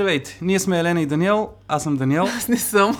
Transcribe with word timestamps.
Здравейте, 0.00 0.38
ние 0.42 0.58
сме 0.58 0.78
Елена 0.78 1.00
и 1.00 1.06
Даниел, 1.06 1.48
аз 1.68 1.82
съм 1.82 1.96
Даниел 1.96 2.22
Аз 2.22 2.48
не 2.48 2.56
съм. 2.56 2.96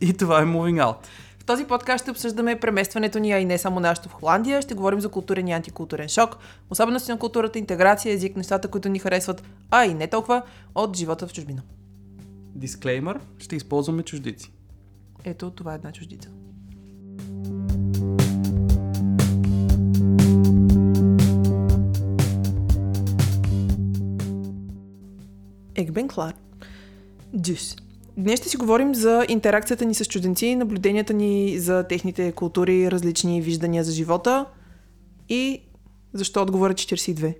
и 0.00 0.12
това 0.12 0.42
е 0.42 0.44
Moving 0.44 0.84
Out. 0.84 0.96
В 1.38 1.44
този 1.44 1.64
подкаст 1.64 2.04
ще 2.04 2.10
обсъждаме 2.10 2.60
преместването 2.60 3.18
ни, 3.18 3.32
а 3.32 3.38
и 3.38 3.44
не 3.44 3.58
само 3.58 3.80
нашето 3.80 4.08
в 4.08 4.12
Холандия. 4.12 4.62
Ще 4.62 4.74
говорим 4.74 5.00
за 5.00 5.08
културен 5.08 5.48
и 5.48 5.52
антикултурен 5.52 6.08
шок, 6.08 6.36
особености 6.70 7.10
на 7.10 7.18
културата, 7.18 7.58
интеграция, 7.58 8.14
език, 8.14 8.36
нещата, 8.36 8.68
които 8.68 8.88
ни 8.88 8.98
харесват, 8.98 9.42
а 9.70 9.84
и 9.84 9.94
не 9.94 10.06
толкова, 10.06 10.42
от 10.74 10.96
живота 10.96 11.26
в 11.26 11.32
чужбина. 11.32 11.62
Дисклеймър, 12.54 13.20
ще 13.38 13.56
използваме 13.56 14.02
чуждици. 14.02 14.52
Ето, 15.24 15.50
това 15.50 15.72
е 15.72 15.76
една 15.76 15.92
чуждица. 15.92 16.28
Ik 25.92 25.98
ben 25.98 26.06
klaar. 26.06 26.34
Dus, 27.32 27.76
днес 28.16 28.40
ще 28.40 28.48
си 28.48 28.56
говорим 28.56 28.94
за 28.94 29.26
интеракцията 29.28 29.84
ни 29.84 29.94
с 29.94 30.04
чужденци, 30.04 30.56
наблюденията 30.56 31.14
ни 31.14 31.58
за 31.58 31.84
техните 31.88 32.32
култури, 32.32 32.90
различни 32.90 33.42
виждания 33.42 33.84
за 33.84 33.92
живота 33.92 34.46
и 35.28 35.62
защо 36.12 36.42
отговора 36.42 36.74
42. 36.74 37.36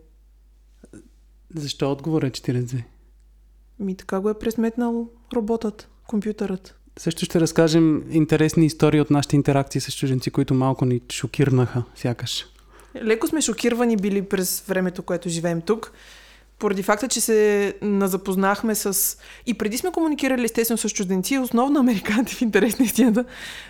Защо 1.55 1.93
отговора 1.93 2.27
е 2.27 2.31
42? 2.31 2.83
Ми 3.79 3.95
така 3.95 4.21
го 4.21 4.31
е 4.31 4.39
пресметнал 4.39 5.09
роботът, 5.35 5.89
компютърът. 6.07 6.79
Също 6.99 7.25
ще 7.25 7.41
разкажем 7.41 8.05
интересни 8.11 8.67
истории 8.67 9.01
от 9.01 9.11
нашите 9.11 9.37
интеракции 9.37 9.81
с 9.81 9.97
чужденци, 9.97 10.31
които 10.31 10.55
малко 10.55 10.85
ни 10.85 11.01
шокирнаха, 11.13 11.83
сякаш. 11.95 12.47
Леко 13.03 13.27
сме 13.27 13.41
шокирани 13.41 13.97
били 13.97 14.23
през 14.23 14.61
времето, 14.61 15.03
което 15.03 15.29
живеем 15.29 15.61
тук, 15.61 15.93
поради 16.63 16.83
факта, 16.83 17.09
че 17.09 17.21
се 17.21 17.75
назапознахме 17.83 18.75
с... 18.75 19.17
И 19.47 19.55
преди 19.55 19.79
сме 19.79 19.91
комуникирали 19.91 20.45
естествено 20.45 20.79
с 20.79 20.91
чужденци, 20.91 21.39
основно 21.39 21.81
американци 21.81 22.35
в 22.39 22.43
интерес 22.43 22.79
на 22.79 22.85
истината, 22.85 23.25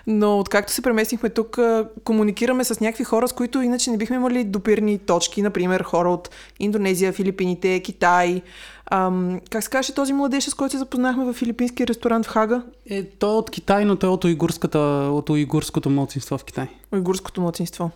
но 0.07 0.39
откакто 0.39 0.73
се 0.73 0.83
преместихме 0.83 1.29
тук, 1.29 1.59
комуникираме 2.05 2.65
с 2.65 2.81
някакви 2.81 3.05
хора, 3.05 3.29
с 3.29 3.33
които 3.33 3.63
иначе 3.63 3.91
не 3.91 3.97
бихме 3.97 4.17
имали 4.17 4.45
допирни 4.45 4.99
точки, 4.99 5.43
например 5.43 5.83
хора 5.83 6.11
от 6.11 6.31
Индонезия, 6.61 7.13
Филипините, 7.13 7.81
Китай. 7.81 8.43
Ам, 8.91 9.41
как 9.51 9.65
се 9.65 9.71
каже 9.71 9.95
този 9.95 10.13
младеж, 10.13 10.45
с 10.45 10.55
който 10.55 10.73
се 10.73 10.79
запознахме 10.79 11.25
в 11.25 11.33
филипински 11.33 11.87
ресторант 11.87 12.27
в 12.27 12.29
Хага? 12.29 12.63
Е, 12.91 13.05
той 13.05 13.35
е 13.35 13.37
от 13.37 13.51
Китай, 13.51 13.85
но 13.85 13.97
той 13.97 14.11
е 14.11 14.13
от, 14.13 14.25
уйгурската, 14.25 14.79
от 15.13 15.31
уйгурското 15.31 15.91
младсинство 15.91 16.39
в 16.39 16.45
Китай. 16.45 16.69
Уйгурското 16.93 17.41
младсинство. 17.41 17.91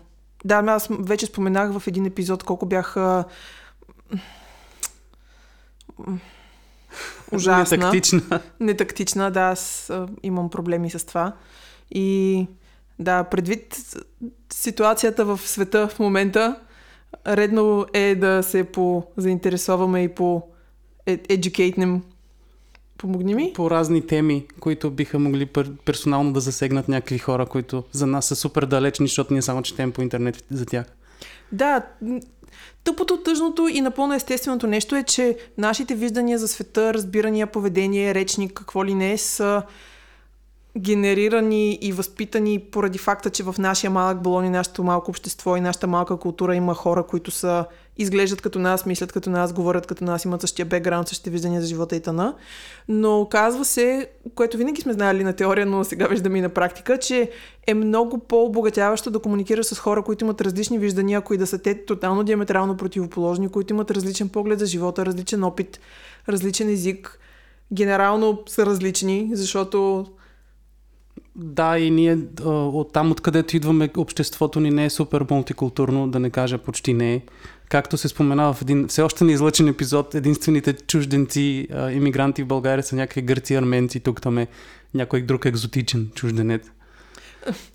Да, 0.45 0.65
аз 0.67 0.89
вече 0.91 1.27
споменах 1.27 1.79
в 1.79 1.87
един 1.87 2.07
епизод 2.07 2.43
колко 2.43 2.67
бях 2.67 2.97
ужасна. 7.33 7.79
Тактична. 7.79 8.41
Нетактична, 8.61 9.31
да, 9.31 9.41
аз 9.41 9.93
имам 10.23 10.51
проблеми 10.51 10.91
с 10.91 11.07
това. 11.07 11.33
И 11.91 12.47
да, 12.99 13.25
предвид 13.25 13.77
ситуацията 14.53 15.25
в 15.25 15.41
света 15.45 15.89
в 15.89 15.99
момента, 15.99 16.61
редно 17.27 17.87
е 17.93 18.15
да 18.15 18.43
се 18.43 18.65
по-заинтересоваме 18.65 20.03
и 20.03 20.09
по 20.09 20.43
educate 21.07 22.01
Помогни 22.99 23.35
ми? 23.35 23.53
По 23.55 23.71
разни 23.71 24.07
теми, 24.07 24.47
които 24.61 24.91
биха 24.91 25.19
могли 25.19 25.47
пер- 25.47 25.77
персонално 25.85 26.33
да 26.33 26.41
засегнат 26.41 26.89
някакви 26.89 27.19
хора, 27.19 27.47
които 27.47 27.85
за 27.93 28.07
нас 28.07 28.27
са 28.27 28.37
супер 28.37 28.67
далечни, 28.67 29.07
защото 29.07 29.33
ние 29.33 29.43
само 29.43 29.63
четем 29.63 29.93
по 29.93 30.03
интернет 30.03 30.45
за 30.51 30.67
тях. 30.67 30.87
Да, 31.53 31.83
тъпото, 32.85 33.23
тъжното 33.23 33.69
и 33.69 33.81
напълно 33.81 34.15
естественото 34.15 34.67
нещо 34.67 34.97
е, 34.97 35.03
че 35.03 35.37
нашите 35.59 35.95
виждания 35.95 36.39
за 36.39 36.49
света, 36.49 36.95
разбирания, 36.95 37.47
поведение, 37.47 38.15
речник, 38.15 38.53
какво 38.53 38.85
ли 38.85 38.95
не, 38.95 39.19
са 39.19 39.63
генерирани 40.79 41.79
и 41.83 41.93
възпитани 41.93 42.59
поради 42.59 42.99
факта, 42.99 43.31
че 43.31 43.43
в 43.43 43.55
нашия 43.59 43.91
малък 43.91 44.23
балон 44.23 44.45
и 44.45 44.51
нашето 44.51 44.85
малко 44.85 45.11
общество 45.11 45.57
и 45.57 45.61
нашата 45.61 45.87
малка 45.87 46.17
култура 46.17 46.55
има 46.55 46.75
хора, 46.75 47.03
които 47.03 47.31
са 47.31 47.65
изглеждат 47.99 48.41
като 48.41 48.59
нас, 48.59 48.87
мислят 48.87 49.13
като 49.13 49.31
нас, 49.31 49.53
говорят 49.53 49.87
като 49.87 50.05
нас, 50.05 50.25
имат 50.25 50.41
същия 50.41 50.67
бекграунд, 50.67 51.09
същите 51.09 51.31
виждания 51.31 51.61
за 51.61 51.67
живота 51.67 51.97
и 51.97 52.01
тъна. 52.01 52.35
Но 52.89 53.29
казва 53.31 53.65
се, 53.65 54.11
което 54.35 54.57
винаги 54.57 54.81
сме 54.81 54.93
знаели 54.93 55.25
на 55.25 55.33
теория, 55.33 55.67
но 55.67 55.85
сега 55.85 56.07
виждаме 56.07 56.39
и 56.39 56.41
на 56.41 56.49
практика, 56.49 56.99
че 56.99 57.31
е 57.67 57.75
много 57.75 58.19
по-обогатяващо 58.19 59.11
да 59.11 59.19
комуникираш 59.19 59.67
с 59.67 59.79
хора, 59.79 60.03
които 60.03 60.25
имат 60.25 60.41
различни 60.41 60.79
виждания, 60.79 61.21
които 61.21 61.41
да 61.41 61.47
са 61.47 61.59
те 61.59 61.85
тотално 61.85 62.25
диаметрално 62.25 62.77
противоположни, 62.77 63.49
които 63.49 63.73
имат 63.73 63.91
различен 63.91 64.29
поглед 64.29 64.59
за 64.59 64.67
живота, 64.67 65.07
различен 65.07 65.45
опит, 65.45 65.81
различен 66.29 66.69
език. 66.69 67.19
Генерално 67.73 68.43
са 68.47 68.67
различни, 68.67 69.31
защото 69.33 70.07
Да, 71.37 71.79
и 71.79 71.91
ние 71.91 72.19
от 72.47 72.93
там, 72.93 73.11
откъдето 73.11 73.57
идваме, 73.57 73.91
обществото 73.97 74.61
ни 74.61 74.71
не 74.71 74.85
е 74.85 74.91
супер 74.91 75.27
мултикултурно, 75.31 76.09
да 76.09 76.21
не 76.21 76.31
кажа 76.31 76.59
почти 76.59 76.95
не 76.95 77.15
е. 77.15 77.23
Както 77.69 77.97
се 77.97 78.09
споменава 78.09 78.53
в 78.53 78.63
един 78.63 78.89
все 78.89 79.03
още 79.03 79.25
неизлъчен 79.25 79.69
епизод, 79.69 80.15
единствените 80.15 80.73
чужденци, 80.73 81.69
а, 81.73 81.93
иммигранти 81.93 82.43
в 82.43 82.47
България 82.47 82.83
са 82.83 82.97
някакви 82.97 83.23
гърци, 83.23 83.55
арменци, 83.55 84.01
тук 84.01 84.23
там 84.23 84.39
е 84.39 84.47
някой 84.95 85.23
друг 85.23 85.45
екзотичен 85.45 86.11
чужденец. 86.15 86.71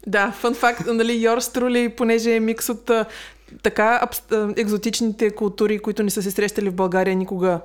Да, 0.08 0.32
фън 0.32 0.54
факт, 0.54 0.82
нали, 0.88 1.24
Йорс 1.24 1.50
Трули, 1.50 1.90
понеже 1.90 2.36
е 2.36 2.40
микс 2.40 2.70
от 2.70 2.92
така 3.64 4.00
абс, 4.02 4.22
екзотичните 4.58 5.32
култури, 5.32 5.80
които 5.80 6.04
не 6.04 6.10
са 6.10 6.24
се 6.24 6.32
срещали 6.32 6.70
в 6.70 6.76
България 6.76 7.16
никога, 7.16 7.62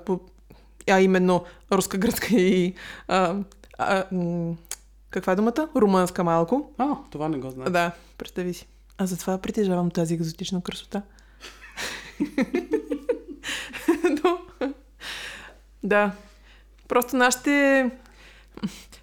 а 0.91 1.01
именно 1.01 1.45
руска, 1.73 1.99
гръцка 1.99 2.37
и 2.37 2.75
а, 3.09 3.37
а, 3.79 4.05
каква 5.11 5.33
е 5.33 5.37
думата? 5.37 5.69
Румънска 5.77 6.25
малко. 6.25 6.71
А, 6.79 6.97
това 7.11 7.29
не 7.29 7.39
го 7.39 7.51
знам. 7.51 7.73
Да, 7.73 7.93
представи 8.19 8.55
си. 8.55 8.67
А 8.99 9.07
затова 9.07 9.39
притежавам 9.39 9.91
тази 9.91 10.15
екзотична 10.15 10.63
красота. 10.63 11.03
Но, 14.25 14.39
да. 15.83 16.13
Просто 16.89 17.17
нашите... 17.17 17.91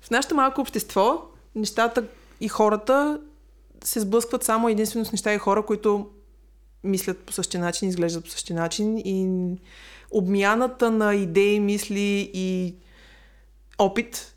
В 0.01 0.11
нашето 0.11 0.35
малко 0.35 0.61
общество 0.61 1.21
нещата 1.55 2.07
и 2.41 2.47
хората 2.47 3.19
се 3.83 3.99
сблъскват 3.99 4.43
само 4.43 4.69
единствено 4.69 5.05
с 5.05 5.11
неща 5.11 5.33
и 5.33 5.37
хора, 5.37 5.65
които 5.65 6.09
мислят 6.83 7.19
по 7.19 7.33
същия 7.33 7.61
начин, 7.61 7.89
изглеждат 7.89 8.23
по 8.23 8.29
същия 8.29 8.55
начин 8.55 8.97
и 8.97 9.27
обмяната 10.11 10.91
на 10.91 11.15
идеи, 11.15 11.59
мисли 11.59 12.31
и 12.33 12.75
опит 13.77 14.35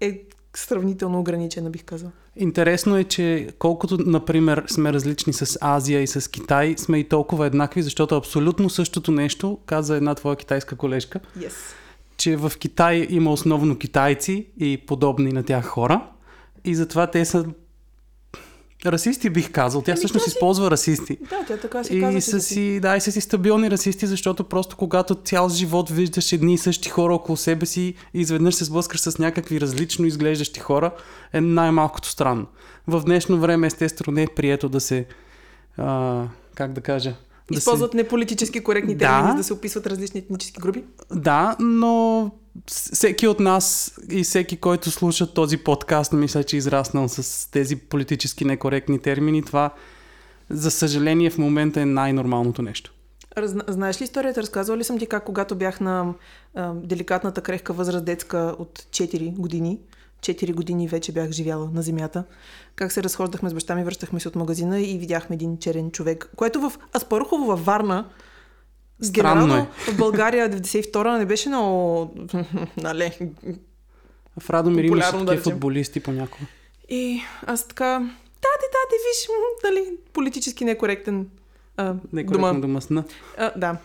е 0.00 0.22
сравнително 0.58 1.20
ограничена, 1.20 1.70
бих 1.70 1.84
казал. 1.84 2.10
Интересно 2.36 2.96
е, 2.98 3.04
че 3.04 3.48
колкото, 3.58 3.98
например, 4.06 4.64
сме 4.68 4.92
различни 4.92 5.32
с 5.32 5.58
Азия 5.60 6.02
и 6.02 6.06
с 6.06 6.30
Китай, 6.30 6.74
сме 6.78 6.98
и 6.98 7.08
толкова 7.08 7.46
еднакви, 7.46 7.82
защото 7.82 8.16
абсолютно 8.16 8.70
същото 8.70 9.12
нещо, 9.12 9.58
каза 9.66 9.96
една 9.96 10.14
твоя 10.14 10.36
китайска 10.36 10.76
колежка, 10.76 11.20
Yes. 11.38 11.52
че 12.16 12.36
в 12.36 12.52
Китай 12.58 13.06
има 13.10 13.32
основно 13.32 13.78
китайци 13.78 14.46
и 14.58 14.76
подобни 14.86 15.32
на 15.32 15.42
тях 15.42 15.64
хора 15.66 16.06
и 16.64 16.74
затова 16.74 17.06
те 17.06 17.24
са 17.24 17.44
расисти, 18.92 19.30
бих 19.30 19.50
казал. 19.52 19.82
Тя 19.82 19.90
Ами, 19.92 19.96
всъщност 19.96 20.24
си- 20.24 20.30
използва 20.30 20.70
расисти. 20.70 21.16
Да, 21.30 21.44
тя 21.46 21.56
така 21.56 21.84
си 21.84 22.00
казва. 22.00 22.18
И 22.18 22.22
че 22.22 22.30
са 22.30 22.40
си, 22.40 22.80
да, 22.80 22.96
и 22.96 23.00
са 23.00 23.12
си 23.12 23.20
стабилни 23.20 23.70
расисти, 23.70 24.06
защото 24.06 24.44
просто 24.44 24.76
когато 24.76 25.14
цял 25.14 25.48
живот 25.48 25.90
виждаш 25.90 26.32
едни 26.32 26.54
и 26.54 26.58
същи 26.58 26.88
хора 26.88 27.14
около 27.14 27.36
себе 27.36 27.66
си 27.66 27.80
и 28.14 28.20
изведнъж 28.20 28.54
се 28.54 28.64
сблъскаш 28.64 29.00
с 29.00 29.18
някакви 29.18 29.60
различно 29.60 30.06
изглеждащи 30.06 30.60
хора, 30.60 30.90
е 31.32 31.40
най-малкото 31.40 32.08
странно. 32.08 32.46
В 32.86 33.02
днешно 33.04 33.38
време 33.38 33.66
естествено 33.66 34.14
не 34.14 34.22
е 34.22 34.26
прието 34.36 34.68
да 34.68 34.80
се, 34.80 35.06
а, 35.76 36.22
как 36.54 36.72
да 36.72 36.80
кажа, 36.80 37.14
да 37.52 37.58
Използват 37.58 37.94
неполитически 37.94 38.60
коректни 38.60 38.94
Да. 38.94 39.06
термини, 39.06 39.30
за 39.30 39.36
да 39.36 39.44
се 39.44 39.52
описват 39.52 39.86
различни 39.86 40.20
етнически 40.20 40.60
групи. 40.60 40.84
Да, 41.14 41.56
но 41.60 42.30
всеки 42.66 43.26
от 43.26 43.40
нас 43.40 43.94
и 44.10 44.22
всеки, 44.22 44.56
който 44.56 44.90
слуша 44.90 45.34
този 45.34 45.56
подкаст, 45.56 46.12
мисля, 46.12 46.44
че 46.44 46.56
е 46.56 46.58
израснал 46.58 47.08
с 47.08 47.50
тези 47.50 47.76
политически 47.76 48.44
некоректни 48.44 48.98
термини. 48.98 49.42
Това, 49.42 49.70
за 50.50 50.70
съжаление, 50.70 51.30
в 51.30 51.38
момента 51.38 51.80
е 51.80 51.84
най-нормалното 51.84 52.62
нещо. 52.62 52.92
Разна... 53.36 53.64
Знаеш 53.68 54.00
ли 54.00 54.04
историята? 54.04 54.42
Разказвала 54.42 54.78
ли 54.78 54.84
съм 54.84 54.98
ти 54.98 55.06
как, 55.06 55.24
когато 55.24 55.54
бях 55.54 55.80
на 55.80 56.14
а, 56.54 56.72
деликатната 56.74 57.40
крехка 57.40 57.72
възраст 57.72 58.04
детска 58.04 58.54
от 58.58 58.78
4 58.78 59.32
години, 59.32 59.78
4 60.26 60.54
години 60.54 60.88
вече 60.88 61.12
бях 61.12 61.30
живяла 61.30 61.70
на 61.74 61.82
земята, 61.82 62.24
как 62.76 62.92
се 62.92 63.02
разхождахме 63.02 63.50
с 63.50 63.54
баща 63.54 63.74
ми, 63.74 63.84
връщахме 63.84 64.20
се 64.20 64.28
от 64.28 64.36
магазина 64.36 64.80
и 64.80 64.98
видяхме 64.98 65.34
един 65.34 65.58
черен 65.58 65.90
човек, 65.90 66.30
което 66.36 66.60
в 66.60 66.72
Аспарухово 66.96 67.44
във 67.44 67.64
Варна 67.64 68.08
Странно 69.02 69.46
Генерално 69.46 69.54
е. 69.56 69.92
в 69.92 69.96
България 69.96 70.50
92-а 70.50 71.18
не 71.18 71.26
беше 71.26 71.48
много... 71.48 72.14
нали, 72.76 73.12
В 74.40 74.50
Радомир 74.50 74.84
имаше 74.84 75.06
да 75.06 75.12
такива 75.12 75.32
речем. 75.32 75.42
футболисти 75.42 76.00
понякога. 76.00 76.44
И 76.88 77.20
аз 77.46 77.68
така... 77.68 77.98
Тати, 78.40 78.66
тати, 78.72 78.96
виж, 79.06 79.28
нали, 79.64 79.96
политически 80.12 80.64
некоректен 80.64 81.28
а, 81.76 81.94
Некоректно 82.12 82.48
дума. 82.48 82.60
дума 82.60 82.82
сна. 82.82 83.04
А, 83.38 83.52
да. 83.56 83.76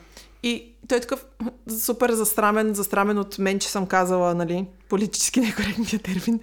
И 0.43 0.75
той 0.87 0.97
е 0.97 1.01
такъв 1.01 1.25
супер 1.79 2.11
застрамен, 2.11 2.73
застрамен 2.73 3.17
от 3.17 3.39
мен, 3.39 3.59
че 3.59 3.69
съм 3.69 3.85
казала, 3.85 4.35
нали, 4.35 4.65
политически 4.89 5.39
некоректния 5.41 5.99
термин. 5.99 6.39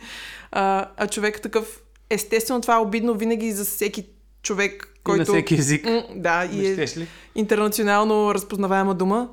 А, 0.51 0.89
а 0.97 1.07
човек 1.07 1.43
такъв, 1.43 1.83
естествено 2.11 2.61
това 2.61 2.75
е 2.75 2.81
обидно 2.81 3.15
винаги 3.15 3.53
за 3.53 3.65
всеки 3.65 4.07
човек, 4.43 4.95
който... 5.05 5.17
И 5.17 5.19
на 5.19 5.25
всеки 5.25 5.55
език. 5.55 5.85
М, 5.85 6.05
да, 6.15 6.45
и 6.45 6.67
е 6.67 6.87
интернационално 7.35 8.35
разпознаваема 8.35 8.95
дума. 8.95 9.29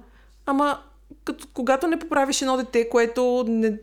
Ама, 0.45 0.79
като, 1.23 1.47
когато 1.53 1.87
не 1.87 1.99
поправиш 1.99 2.41
едно 2.41 2.57
дете, 2.57 2.89
което 2.89 3.45
не, 3.47 3.77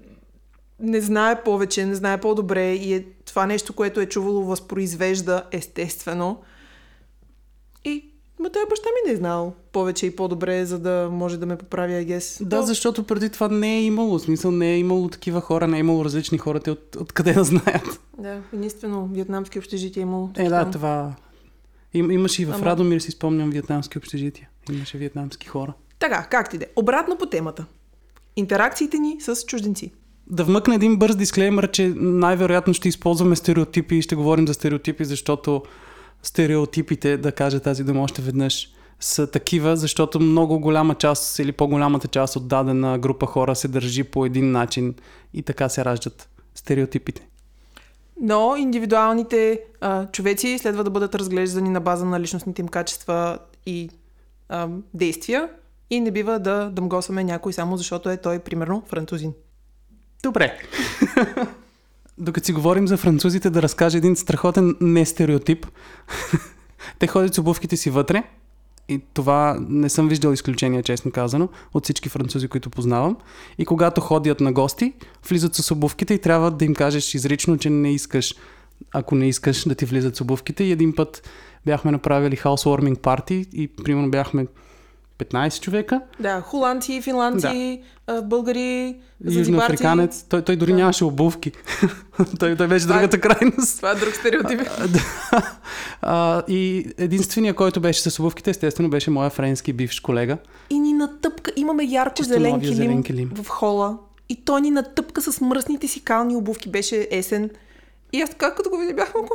не 0.80 1.00
знае 1.00 1.42
повече, 1.42 1.86
не 1.86 1.94
знае 1.94 2.20
по-добре 2.20 2.72
и 2.72 2.94
е 2.94 3.04
това 3.24 3.46
нещо, 3.46 3.72
което 3.72 4.00
е 4.00 4.06
чувало, 4.06 4.44
възпроизвежда 4.44 5.44
естествено. 5.52 6.42
И 7.84 8.11
ма 8.42 8.50
той 8.50 8.62
баща 8.70 8.88
ми 8.88 9.08
не 9.08 9.14
е 9.14 9.16
знал 9.16 9.54
повече 9.72 10.06
и 10.06 10.16
по-добре, 10.16 10.66
за 10.66 10.78
да 10.78 11.08
може 11.12 11.38
да 11.38 11.46
ме 11.46 11.56
поправи, 11.56 11.92
guess. 11.92 12.44
Да, 12.44 12.56
То- 12.60 12.66
защото 12.66 13.04
преди 13.04 13.30
това 13.30 13.48
не 13.48 13.78
е 13.78 13.82
имало. 13.82 14.18
Смисъл 14.18 14.50
не 14.50 14.72
е 14.72 14.78
имало 14.78 15.08
такива 15.08 15.40
хора, 15.40 15.68
не 15.68 15.76
е 15.76 15.80
имало 15.80 16.04
различни 16.04 16.38
хора, 16.38 16.60
те 16.60 16.70
от, 16.70 16.96
откъде 17.00 17.32
да 17.32 17.44
знаят. 17.44 18.00
Да, 18.18 18.40
единствено 18.52 19.08
вьетнамски 19.12 19.58
общежития 19.58 20.00
е 20.00 20.02
имало. 20.02 20.30
Е, 20.36 20.48
да, 20.48 20.70
това... 20.70 21.14
Им, 21.94 22.10
имаше 22.10 22.42
и 22.42 22.44
в 22.44 22.52
Ама- 22.54 22.66
Радомир, 22.66 23.00
си 23.00 23.10
спомням, 23.10 23.50
вьетнамски 23.50 23.98
общежития. 23.98 24.48
Имаше 24.72 24.98
вьетнамски 24.98 25.48
хора. 25.48 25.72
Така, 25.98 26.26
как 26.30 26.50
ти 26.50 26.58
де? 26.58 26.66
Обратно 26.76 27.18
по 27.18 27.26
темата. 27.26 27.64
Интеракциите 28.36 28.98
ни 28.98 29.16
с 29.20 29.36
чужденци. 29.46 29.92
Да 30.26 30.44
вмъкна 30.44 30.74
един 30.74 30.96
бърз 30.96 31.16
дисклеймер, 31.16 31.70
че 31.70 31.92
най-вероятно 31.96 32.74
ще 32.74 32.88
използваме 32.88 33.36
стереотипи 33.36 33.94
и 33.96 34.02
ще 34.02 34.14
говорим 34.14 34.48
за 34.48 34.54
стереотипи, 34.54 35.04
защото 35.04 35.62
стереотипите, 36.22 37.16
да 37.16 37.32
кажа 37.32 37.60
тази 37.60 37.84
дума 37.84 38.02
още 38.02 38.22
веднъж, 38.22 38.68
са 39.00 39.30
такива, 39.30 39.76
защото 39.76 40.20
много 40.20 40.60
голяма 40.60 40.94
част 40.94 41.38
или 41.38 41.52
по-голямата 41.52 42.08
част 42.08 42.36
от 42.36 42.48
дадена 42.48 42.98
група 42.98 43.26
хора 43.26 43.56
се 43.56 43.68
държи 43.68 44.04
по 44.04 44.26
един 44.26 44.50
начин 44.50 44.94
и 45.34 45.42
така 45.42 45.68
се 45.68 45.84
раждат 45.84 46.28
стереотипите. 46.54 47.26
Но 48.20 48.56
индивидуалните 48.56 49.60
а, 49.80 50.06
човеци 50.06 50.58
следва 50.58 50.84
да 50.84 50.90
бъдат 50.90 51.14
разглеждани 51.14 51.70
на 51.70 51.80
база 51.80 52.04
на 52.04 52.20
личностните 52.20 52.62
им 52.62 52.68
качества 52.68 53.38
и 53.66 53.90
а, 54.48 54.68
действия 54.94 55.48
и 55.90 56.00
не 56.00 56.10
бива 56.10 56.38
да 56.38 56.70
дъмгосваме 56.70 57.24
някой 57.24 57.52
само 57.52 57.76
защото 57.76 58.10
е 58.10 58.16
той, 58.16 58.38
примерно, 58.38 58.82
французин. 58.86 59.32
Добре. 60.22 60.58
Докато 62.18 62.46
си 62.46 62.52
говорим 62.52 62.88
за 62.88 62.96
французите, 62.96 63.50
да 63.50 63.62
разкажа 63.62 63.98
един 63.98 64.16
страхотен 64.16 64.76
нестереотип. 64.80 65.66
Те 66.98 67.06
ходят 67.06 67.34
с 67.34 67.38
обувките 67.38 67.76
си 67.76 67.90
вътре 67.90 68.22
и 68.88 69.00
това 69.14 69.58
не 69.68 69.88
съм 69.88 70.08
виждал 70.08 70.32
изключение, 70.32 70.82
честно 70.82 71.10
казано, 71.10 71.48
от 71.74 71.84
всички 71.84 72.08
французи, 72.08 72.48
които 72.48 72.70
познавам. 72.70 73.16
И 73.58 73.66
когато 73.66 74.00
ходят 74.00 74.40
на 74.40 74.52
гости, 74.52 74.92
влизат 75.28 75.54
с 75.54 75.70
обувките 75.70 76.14
и 76.14 76.18
трябва 76.18 76.50
да 76.50 76.64
им 76.64 76.74
кажеш 76.74 77.14
изрично, 77.14 77.58
че 77.58 77.70
не 77.70 77.92
искаш, 77.92 78.34
ако 78.92 79.14
не 79.14 79.28
искаш 79.28 79.64
да 79.68 79.74
ти 79.74 79.84
влизат 79.84 80.16
с 80.16 80.20
обувките. 80.20 80.64
И 80.64 80.72
един 80.72 80.94
път 80.94 81.30
бяхме 81.66 81.90
направили 81.90 82.36
housewarming 82.36 82.98
парти 82.98 83.46
и 83.52 83.68
примерно 83.68 84.10
бяхме 84.10 84.46
15 85.18 85.60
човека. 85.60 86.00
Да, 86.20 86.40
холандци, 86.40 87.02
финландци, 87.02 87.82
а, 88.06 88.22
българи. 88.22 88.96
Южноафриканец. 89.30 90.22
Той, 90.28 90.42
той 90.42 90.56
дори 90.56 90.70
Да. 90.70 90.76
нямаше 90.78 91.04
обувки. 91.04 91.52
той, 92.38 92.56
той 92.56 92.66
беше 92.68 92.84
Това 92.84 92.96
е- 92.96 92.98
другата 92.98 93.20
крайност. 93.20 93.76
Това 93.76 93.90
е 93.90 93.94
друг 93.94 94.14
стереотип. 94.14 94.60
А, 94.70 94.88
да. 94.88 96.42
и 96.48 96.86
единственият, 96.98 97.56
който 97.56 97.80
беше 97.80 98.10
с 98.10 98.18
обувките, 98.18 98.50
естествено, 98.50 98.90
беше 98.90 99.10
моя 99.10 99.30
френски 99.30 99.72
бивш 99.72 100.00
колега. 100.00 100.38
И 100.70 100.80
ни 100.80 100.92
натъпка, 100.92 101.52
имаме 101.56 101.84
ярко 101.84 102.22
зелен 102.22 102.60
килим, 102.60 102.74
зелен 102.74 103.02
килим. 103.02 103.30
в 103.34 103.48
хола. 103.48 103.98
И 104.28 104.36
той 104.36 104.60
ни 104.60 104.70
натъпка 104.70 105.22
с 105.22 105.40
мръсните 105.40 105.88
си 105.88 106.00
кални 106.00 106.36
обувки. 106.36 106.70
Беше 106.70 107.08
есен. 107.10 107.50
И 108.12 108.22
аз 108.22 108.30
така, 108.30 108.54
като 108.54 108.70
го 108.70 108.78
видя, 108.78 108.94
бях 108.94 109.14
малко... 109.14 109.34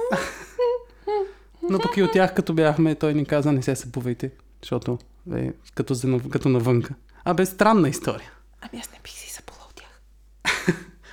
Но 1.69 1.79
пък 1.79 1.97
и 1.97 2.03
от 2.03 2.11
тях, 2.11 2.33
като 2.33 2.53
бяхме, 2.53 2.95
той 2.95 3.13
ни 3.13 3.25
каза, 3.25 3.51
не 3.51 3.61
се 3.61 3.75
събувайте, 3.75 4.31
защото 4.61 4.97
е 5.35 5.53
като, 5.75 5.93
за, 5.93 6.19
като 6.29 6.49
навънка. 6.49 6.93
А 7.25 7.33
бе, 7.33 7.45
странна 7.45 7.89
история. 7.89 8.31
Ами 8.61 8.81
аз 8.81 8.91
не 8.91 8.99
бих 9.03 9.13
си 9.13 9.33
запала 9.33 9.59
от 9.69 9.75
тях. 9.75 10.01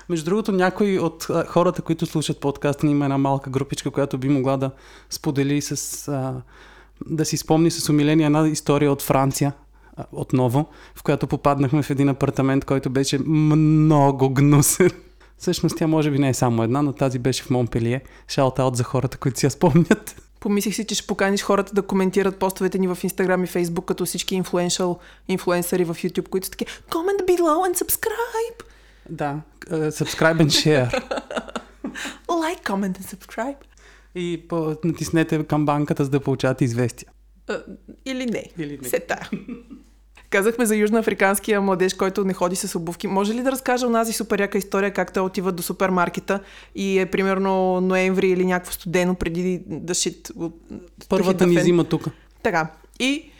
Между 0.09 0.25
другото, 0.25 0.53
някой 0.53 0.99
от 0.99 1.27
а, 1.31 1.45
хората, 1.47 1.83
които 1.83 2.07
слушат 2.07 2.41
подкаста, 2.41 2.87
има 2.87 3.05
една 3.05 3.19
малка 3.19 3.51
групичка, 3.51 3.91
която 3.91 4.19
би 4.19 4.29
могла 4.29 4.57
да 4.57 4.71
сподели 5.11 5.63
с... 5.63 6.09
А, 6.09 6.43
да 7.07 7.25
си 7.25 7.37
спомни 7.37 7.71
с 7.71 7.89
умиление 7.89 8.27
една 8.27 8.49
история 8.49 8.93
от 8.93 9.03
Франция, 9.03 9.53
а, 9.97 10.05
отново, 10.13 10.69
в 10.95 11.03
която 11.03 11.27
попаднахме 11.27 11.83
в 11.83 11.91
един 11.91 12.09
апартамент, 12.09 12.65
който 12.65 12.91
беше 12.91 13.19
много 13.19 14.31
гнусен. 14.31 14.91
Всъщност 15.39 15.77
тя 15.79 15.87
може 15.87 16.11
би 16.11 16.19
не 16.19 16.29
е 16.29 16.35
само 16.35 16.63
една, 16.63 16.83
но 16.83 16.93
тази 16.93 17.19
беше 17.19 17.43
в 17.43 17.51
Монпелие. 17.51 18.03
Шаут-аут 18.29 18.75
за 18.75 18.85
хората, 18.85 19.19
които 19.19 19.39
си 19.39 19.47
я 19.47 19.51
спомнят. 19.51 20.24
Помислих 20.45 20.75
си, 20.75 20.85
че 20.85 20.95
ще 20.95 21.07
поканиш 21.07 21.43
хората 21.43 21.75
да 21.75 21.83
коментират 21.83 22.39
постовете 22.39 22.79
ни 22.79 22.89
в 22.89 22.97
Instagram 22.97 23.45
и 23.45 23.49
Facebook, 23.49 23.85
като 23.85 24.07
всички 24.07 24.35
инфлуеншъл 24.35 24.99
инфлуенсъри 25.29 25.85
в 25.85 25.95
YouTube, 25.95 26.29
които 26.29 26.45
са 26.45 26.51
таки 26.51 26.67
Comment 26.67 27.25
below 27.27 27.73
and 27.73 27.85
subscribe! 27.85 28.65
Да, 29.11 29.41
а, 29.71 29.77
subscribe 29.77 30.43
and 30.43 30.47
share. 30.47 31.05
Like, 32.29 32.63
comment 32.65 32.99
and 32.99 33.17
subscribe! 33.17 33.57
И 34.15 34.49
по- 34.49 34.77
натиснете 34.85 35.45
камбанката, 35.45 36.05
за 36.05 36.11
да 36.11 36.21
получавате 36.21 36.65
известия. 36.65 37.09
А, 37.49 37.63
или 38.05 38.27
не. 38.27 38.45
Или 38.59 38.79
не. 38.83 38.89
Се 38.89 39.01
тая. 39.01 39.31
Казахме 40.35 40.67
за 40.67 40.77
южноафриканския 40.77 41.61
младеж, 41.61 41.95
който 41.95 42.25
не 42.25 42.33
ходи 42.33 42.57
с 42.57 42.75
обувки. 42.75 43.07
Може 43.07 43.35
ли 43.35 43.43
да 43.43 43.53
разкажа 43.53 43.87
онази 43.87 44.13
супер 44.13 44.41
яка 44.41 44.59
история, 44.59 44.93
как 44.93 45.13
той 45.13 45.23
отива 45.23 45.53
до 45.53 45.63
супермаркета 45.63 46.41
и 46.75 46.99
е 46.99 47.07
примерно 47.07 47.81
ноември 47.81 48.29
или 48.29 48.45
някакво 48.45 48.73
студено 48.73 49.15
преди 49.15 49.63
да 49.67 49.95
шит 49.95 50.33
Първата 51.09 51.47
ни 51.47 51.61
зима 51.61 51.85
тук. 51.85 52.05
Така. 52.43 52.71
И 53.01 53.31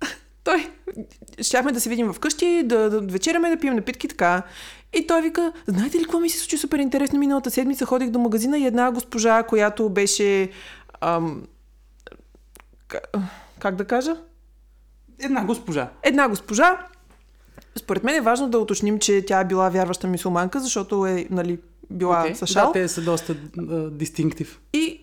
той, 0.44 0.70
щяхме 1.40 1.72
да 1.72 1.80
се 1.80 1.88
видим 1.88 2.12
вкъщи, 2.12 2.62
да, 2.64 2.90
да 2.90 3.00
вечеряме, 3.00 3.50
да 3.50 3.60
пием 3.60 3.74
напитки, 3.74 4.08
така. 4.08 4.42
И 4.98 5.06
той 5.06 5.22
вика, 5.22 5.52
знаете 5.66 5.98
ли 5.98 6.02
какво 6.02 6.20
ми 6.20 6.30
се 6.30 6.38
случи 6.38 6.58
супер 6.58 6.78
интересно 6.78 7.18
миналата 7.18 7.50
седмица? 7.50 7.86
Ходих 7.86 8.10
до 8.10 8.18
магазина 8.18 8.58
и 8.58 8.66
една 8.66 8.90
госпожа, 8.90 9.42
която 9.42 9.88
беше... 9.88 10.50
Ам, 11.00 11.42
ка- 12.88 13.00
как 13.58 13.76
да 13.76 13.84
кажа? 13.84 14.16
Една 15.18 15.44
госпожа. 15.44 15.90
Една 16.02 16.28
госпожа. 16.28 16.86
Според 17.78 18.04
мен 18.04 18.14
е 18.14 18.20
важно 18.20 18.48
да 18.48 18.58
уточним, 18.58 18.98
че 18.98 19.24
тя 19.26 19.40
е 19.40 19.44
била 19.44 19.68
вярваща 19.68 20.06
мусулманка, 20.06 20.60
защото 20.60 21.06
е 21.06 21.26
нали, 21.30 21.58
била 21.90 22.20
Окей. 22.20 22.34
с 22.34 22.46
шал. 22.46 22.66
Да, 22.66 22.72
те 22.72 22.88
са 22.88 23.00
доста 23.00 23.36
а, 23.58 23.90
дистинктив. 23.90 24.60
И, 24.72 24.78
и, 24.78 25.00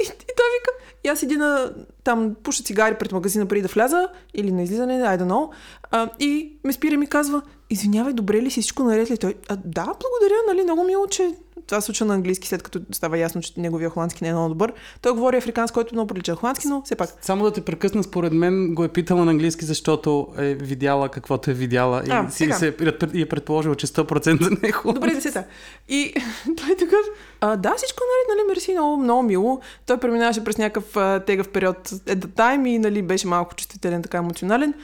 и 0.00 0.06
той 0.36 0.46
вика, 0.58 0.70
и 1.04 1.08
аз 1.08 1.22
иди 1.22 1.36
на, 1.36 1.74
там, 2.04 2.34
пуша 2.42 2.62
цигари 2.62 2.94
пред 2.98 3.12
магазина 3.12 3.46
преди 3.46 3.62
да 3.62 3.68
вляза, 3.68 4.08
или 4.34 4.52
на 4.52 4.62
излизане, 4.62 4.92
I 4.92 5.18
don't 5.18 5.26
know, 5.26 5.50
а, 5.90 6.10
и 6.18 6.52
ме 6.64 6.72
спира 6.72 6.94
и 6.94 6.96
ми 6.96 7.06
казва, 7.06 7.42
извинявай, 7.70 8.12
добре 8.12 8.42
ли 8.42 8.50
си, 8.50 8.60
всичко 8.60 8.82
наред 8.82 9.10
ли? 9.10 9.18
Той, 9.18 9.34
а, 9.48 9.56
да, 9.56 9.84
благодаря, 9.84 10.38
нали, 10.48 10.62
много 10.62 10.84
мило, 10.84 11.06
че 11.06 11.34
това 11.66 11.80
се 11.80 11.84
случва 11.84 12.06
на 12.06 12.14
английски, 12.14 12.48
след 12.48 12.62
като 12.62 12.80
става 12.92 13.18
ясно, 13.18 13.42
че 13.42 13.52
неговия 13.56 13.90
холандски 13.90 14.24
не 14.24 14.30
е 14.30 14.32
много 14.32 14.48
добър. 14.48 14.72
Той 15.02 15.12
говори 15.12 15.36
африкански, 15.36 15.74
който 15.74 15.94
много 15.94 16.06
прилича 16.06 16.34
холандски, 16.34 16.68
но 16.68 16.82
все 16.82 16.94
пак. 16.94 17.10
Само 17.20 17.44
да 17.44 17.52
те 17.52 17.60
прекъсна, 17.60 18.02
според 18.02 18.32
мен 18.32 18.74
го 18.74 18.84
е 18.84 18.88
питала 18.88 19.24
на 19.24 19.30
английски, 19.30 19.64
защото 19.64 20.28
е 20.38 20.54
видяла 20.54 21.08
каквото 21.08 21.50
е 21.50 21.54
видяла 21.54 22.02
и 22.06 22.10
А, 22.10 22.30
си 22.30 22.36
сега. 22.36 22.54
се 22.54 22.68
е, 23.14 23.20
е 23.20 23.26
предположила, 23.26 23.74
че 23.74 23.86
100% 23.86 24.62
не 24.62 24.68
е 24.68 24.72
хубаво. 24.72 24.94
Добре, 24.94 25.14
десета. 25.14 25.44
И 25.88 26.14
той 26.56 26.72
е 26.72 26.76
такъв, 26.76 27.00
а, 27.40 27.56
да, 27.56 27.74
всичко 27.76 28.02
наред, 28.02 28.38
нали, 28.38 28.48
мерси, 28.48 28.72
много, 28.72 28.96
много 28.96 29.22
мило. 29.22 29.60
Той 29.86 30.00
преминаваше 30.00 30.44
през 30.44 30.58
някакъв 30.58 30.96
а, 30.96 31.20
тегъв 31.20 31.48
период 31.48 31.88
at 31.88 32.16
the 32.16 32.26
time 32.26 32.68
и, 32.68 32.78
нали, 32.78 33.02
беше 33.02 33.26
малко 33.26 33.54
чувствителен, 33.54 34.02
така 34.02 34.18
емоционален. 34.18 34.74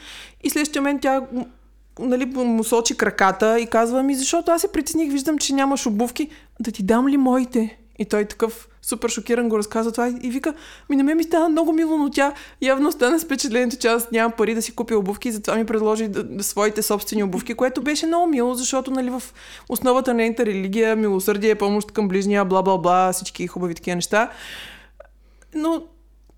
И 0.45 0.51
следващия 0.51 0.83
момент 0.83 1.03
тя 1.03 1.23
нали, 2.01 2.25
му 2.27 2.65
сочи 2.65 2.97
краката 2.97 3.61
и 3.61 3.67
казва 3.67 4.03
ми, 4.03 4.15
защото 4.15 4.51
аз 4.51 4.61
се 4.61 4.73
притесних, 4.73 5.13
виждам, 5.13 5.39
че 5.39 5.55
нямаш 5.55 5.87
обувки, 5.87 6.29
да 6.61 6.71
ти 6.71 6.83
дам 6.83 7.09
ли 7.09 7.17
моите? 7.17 7.79
И 7.99 8.05
той 8.05 8.25
такъв 8.25 8.69
супер 8.83 9.09
шокиран 9.09 9.49
го 9.49 9.59
разказва 9.59 9.93
това 9.93 10.09
и 10.23 10.31
вика, 10.31 10.55
ми 10.91 10.97
на 10.97 11.05
мен 11.05 11.17
ми 11.17 11.25
стана 11.25 11.49
много 11.49 11.73
мило, 11.73 11.99
но 11.99 12.11
тя 12.11 12.33
явно 12.63 12.89
остана 12.89 13.19
с 13.19 13.25
впечатлението, 13.25 13.77
че 13.77 13.89
аз 13.89 14.11
нямам 14.11 14.33
пари 14.33 14.55
да 14.55 14.63
си 14.63 14.75
купя 14.75 14.97
обувки 14.97 15.29
и 15.29 15.33
затова 15.33 15.57
ми 15.57 15.67
предложи 15.67 16.09
да, 16.09 16.25
да, 16.25 16.45
своите 16.45 16.83
собствени 16.83 17.23
обувки, 17.23 17.55
което 17.55 17.83
беше 17.83 18.07
много 18.07 18.27
мило, 18.27 18.55
защото 18.55 18.91
нали, 18.91 19.11
в 19.11 19.23
основата 19.69 20.11
на 20.11 20.17
нейната 20.17 20.47
религия, 20.47 20.97
милосърдие, 20.97 21.55
помощ 21.55 21.93
към 21.93 22.09
ближния, 22.09 22.47
бла-бла-бла, 22.47 23.13
всички 23.13 23.47
хубави 23.47 23.75
такива 23.75 23.95
неща. 23.95 24.31
Но 25.55 25.83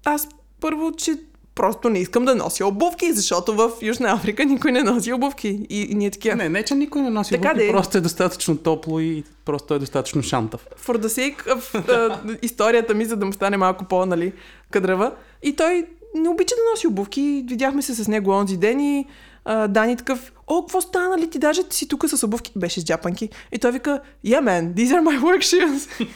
аз 0.05 0.29
първо, 0.61 0.93
че 0.93 1.17
просто 1.55 1.91
не 1.91 1.99
искам 1.99 2.25
да 2.25 2.35
нося 2.35 2.67
обувки, 2.67 3.13
защото 3.13 3.55
в 3.55 3.71
Южна 3.83 4.13
Африка 4.13 4.45
никой 4.45 4.73
не 4.73 4.83
носи 4.83 5.13
обувки. 5.13 5.67
И, 5.69 5.83
и 5.83 5.95
ние 5.95 6.11
такива. 6.11 6.37
Не, 6.37 6.49
не, 6.49 6.63
че 6.63 6.75
никой 6.75 7.03
не 7.03 7.11
носи 7.11 7.31
Така 7.31 7.49
обувки, 7.51 7.67
де. 7.67 7.73
просто 7.73 7.99
е 7.99 8.01
достатъчно 8.01 8.57
топло 8.57 9.01
и 9.01 9.25
просто 9.45 9.75
е 9.75 9.79
достатъчно 9.79 10.23
шантав. 10.23 10.67
for 10.87 10.99
the 10.99 11.07
sake 11.07 11.55
of 11.57 11.87
uh, 11.89 12.39
историята 12.43 12.95
ми, 12.95 13.05
за 13.05 13.17
да 13.17 13.27
му 13.27 13.33
стане 13.33 13.57
малко 13.57 13.85
по, 13.85 14.07
нали, 14.07 14.33
кадрава. 14.71 15.13
И 15.43 15.57
той 15.57 15.87
не 16.15 16.29
обича 16.29 16.55
да 16.55 16.71
носи 16.73 16.87
обувки. 16.87 17.45
Видяхме 17.49 17.83
се 17.83 17.95
с 17.95 18.09
него 18.09 18.31
онзи 18.31 18.57
ден 18.57 18.81
и 18.81 19.07
а, 19.45 19.69
Дани 19.69 19.97
такъв, 19.97 20.33
о, 20.47 20.63
какво 20.63 20.81
стана 20.81 21.19
ли 21.19 21.31
ти, 21.31 21.39
даже 21.39 21.63
ти 21.69 21.77
си 21.77 21.89
тук 21.89 22.09
с 22.09 22.23
обувки. 22.23 22.53
Беше 22.57 22.81
с 22.81 22.85
джапанки. 22.85 23.29
И 23.53 23.59
той 23.59 23.73
вика, 23.73 24.01
yeah 24.27 24.41
man, 24.41 24.75
these 24.75 24.91
are 24.91 25.03
my 25.03 25.21
work 25.21 25.41
shoes. 25.43 26.07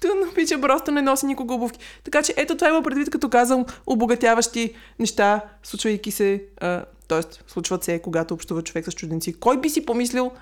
Тънно 0.00 0.34
пича 0.34 0.60
просто 0.60 0.90
не 0.90 1.02
носи 1.02 1.26
никога 1.26 1.54
обувки. 1.54 1.78
Така 2.04 2.22
че 2.22 2.34
ето 2.36 2.56
това 2.56 2.68
има 2.68 2.82
предвид, 2.82 3.10
като 3.10 3.28
казвам, 3.28 3.66
обогатяващи 3.86 4.74
неща, 4.98 5.40
случвайки 5.62 6.10
се, 6.10 6.44
а, 6.60 6.84
т.е. 7.08 7.20
случват 7.46 7.84
се, 7.84 7.98
когато 7.98 8.34
общува 8.34 8.62
човек 8.62 8.84
с 8.84 8.92
чужденци. 8.92 9.32
Кой 9.32 9.60
би 9.60 9.70
си 9.70 9.86
помислил, 9.86 10.32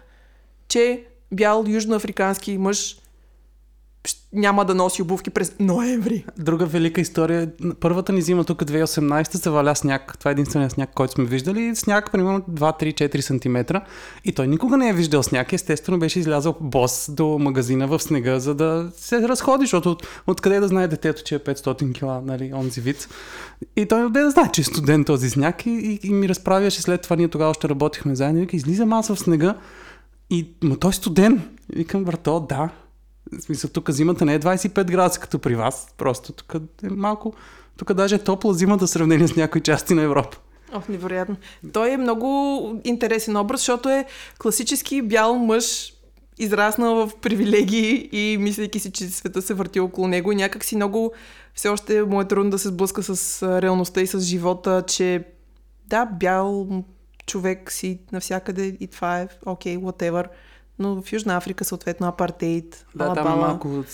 че 0.68 1.04
бял 1.32 1.64
южноафрикански 1.68 2.58
мъж 2.58 2.99
няма 4.32 4.64
да 4.64 4.74
носи 4.74 5.02
обувки 5.02 5.30
през 5.30 5.54
ноември. 5.60 6.24
Друга 6.38 6.66
велика 6.66 7.00
история. 7.00 7.50
Първата 7.80 8.12
ни 8.12 8.22
зима 8.22 8.44
тук 8.44 8.62
2018 8.62 9.36
се 9.36 9.50
валя 9.50 9.76
сняг. 9.76 10.18
Това 10.18 10.30
е 10.30 10.32
единствения 10.32 10.70
сняг, 10.70 10.90
който 10.94 11.12
сме 11.12 11.24
виждали. 11.24 11.76
Сняг 11.76 12.12
примерно 12.12 12.40
2-3-4 12.40 13.20
см. 13.20 13.76
И 14.24 14.32
той 14.32 14.46
никога 14.46 14.76
не 14.76 14.88
е 14.88 14.92
виждал 14.92 15.22
сняг. 15.22 15.52
Естествено 15.52 15.98
беше 15.98 16.18
излязъл 16.18 16.56
бос 16.60 17.10
до 17.12 17.38
магазина 17.38 17.86
в 17.86 17.98
снега, 17.98 18.38
за 18.38 18.54
да 18.54 18.90
се 18.96 19.28
разходи, 19.28 19.64
защото 19.64 19.90
от, 19.90 20.06
откъде 20.26 20.60
да 20.60 20.68
знае 20.68 20.88
детето, 20.88 21.22
че 21.24 21.34
е 21.34 21.38
500 21.38 21.94
кила, 21.94 22.22
нали, 22.24 22.52
онзи 22.54 22.80
вид. 22.80 23.08
И 23.76 23.86
той 23.86 24.04
откъде 24.04 24.24
да 24.24 24.30
знае, 24.30 24.50
че 24.52 24.60
е 24.60 24.64
студент 24.64 25.06
този 25.06 25.30
сняг 25.30 25.66
и, 25.66 25.70
и, 25.70 26.08
и 26.08 26.12
ми 26.12 26.28
разправяше 26.28 26.82
след 26.82 27.02
това. 27.02 27.16
Ние 27.16 27.28
тогава 27.28 27.50
още 27.50 27.68
работихме 27.68 28.14
заедно. 28.14 28.42
И 28.42 28.48
излизам 28.52 28.92
аз 28.92 29.08
в 29.08 29.16
снега 29.16 29.54
и 30.30 30.48
ма 30.62 30.76
той 30.76 30.90
е 30.90 30.92
студент. 30.92 31.40
Викам, 31.68 32.04
брато, 32.04 32.46
да, 32.48 32.70
в 33.32 33.42
смисъл, 33.42 33.70
тук 33.70 33.90
зимата 33.90 34.24
не 34.24 34.34
е 34.34 34.40
25 34.40 34.84
градуса 34.84 35.20
като 35.20 35.38
при 35.38 35.54
вас. 35.54 35.88
Просто 35.98 36.32
тук 36.32 36.54
е 36.82 36.88
малко... 36.88 37.34
Тук 37.76 37.92
даже 37.92 38.14
е 38.14 38.18
топла 38.18 38.54
зимата 38.54 38.86
в 38.86 38.90
сравнение 38.90 39.28
с 39.28 39.36
някои 39.36 39.60
части 39.60 39.94
на 39.94 40.02
Европа. 40.02 40.36
Ох, 40.72 40.88
невероятно. 40.88 41.36
Той 41.72 41.90
е 41.90 41.96
много 41.96 42.80
интересен 42.84 43.36
образ, 43.36 43.60
защото 43.60 43.88
е 43.88 44.04
класически 44.38 45.02
бял 45.02 45.34
мъж, 45.34 45.92
израснал 46.38 46.94
в 46.94 47.16
привилегии 47.16 48.08
и 48.12 48.38
мислейки 48.38 48.78
си, 48.78 48.92
че 48.92 49.08
света 49.08 49.42
се 49.42 49.54
върти 49.54 49.80
около 49.80 50.08
него 50.08 50.32
някак 50.32 50.64
си 50.64 50.76
много 50.76 51.12
все 51.54 51.68
още 51.68 52.02
му 52.02 52.20
е 52.20 52.28
трудно 52.28 52.50
да 52.50 52.58
се 52.58 52.68
сблъска 52.68 53.02
с 53.02 53.42
реалността 53.62 54.00
и 54.00 54.06
с 54.06 54.20
живота, 54.20 54.84
че 54.86 55.24
да, 55.86 56.06
бял 56.06 56.68
човек 57.26 57.72
си 57.72 57.98
навсякъде 58.12 58.76
и 58.80 58.86
това 58.86 59.20
е 59.20 59.28
окей, 59.46 59.76
okay, 59.76 59.80
whatever 59.80 60.26
но 60.80 61.02
в 61.02 61.12
Южна 61.12 61.36
Африка 61.36 61.64
съответно 61.64 62.06
апартейт, 62.06 62.86
Да, 62.94 63.04
Алабама. 63.04 63.30
там 63.30 63.38
е 63.38 63.42
малко 63.42 63.84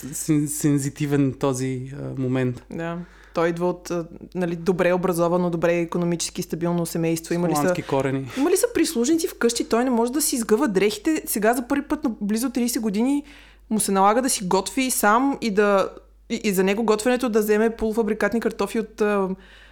сензитивен 0.48 1.34
този 1.40 1.92
а, 1.94 2.20
момент. 2.20 2.62
Да. 2.70 2.98
Той 3.34 3.48
идва 3.48 3.68
от 3.68 3.92
нали, 4.34 4.56
добре 4.56 4.92
образовано, 4.92 5.50
добре 5.50 5.74
економически 5.74 6.42
стабилно 6.42 6.86
семейство. 6.86 7.34
Има 7.34 7.48
ли 7.48 7.56
са, 7.56 7.74
корени. 7.88 8.30
Има 8.38 8.50
ли 8.50 8.56
са 8.56 8.66
прислужници 8.74 9.28
вкъщи? 9.28 9.68
Той 9.68 9.84
не 9.84 9.90
може 9.90 10.12
да 10.12 10.22
си 10.22 10.36
изгъва 10.36 10.68
дрехите. 10.68 11.22
Сега 11.26 11.54
за 11.54 11.68
първи 11.68 11.82
път 11.82 12.04
на 12.04 12.10
близо 12.20 12.50
30 12.50 12.80
години 12.80 13.24
му 13.70 13.80
се 13.80 13.92
налага 13.92 14.22
да 14.22 14.30
си 14.30 14.44
готви 14.44 14.90
сам 14.90 15.38
и 15.40 15.50
да 15.50 15.90
и, 16.30 16.40
и 16.44 16.52
за 16.52 16.64
него 16.64 16.84
готвенето 16.84 17.28
да 17.28 17.40
вземе 17.40 17.70
полуфабрикатни 17.70 18.40
картофи 18.40 18.78
от 18.78 19.02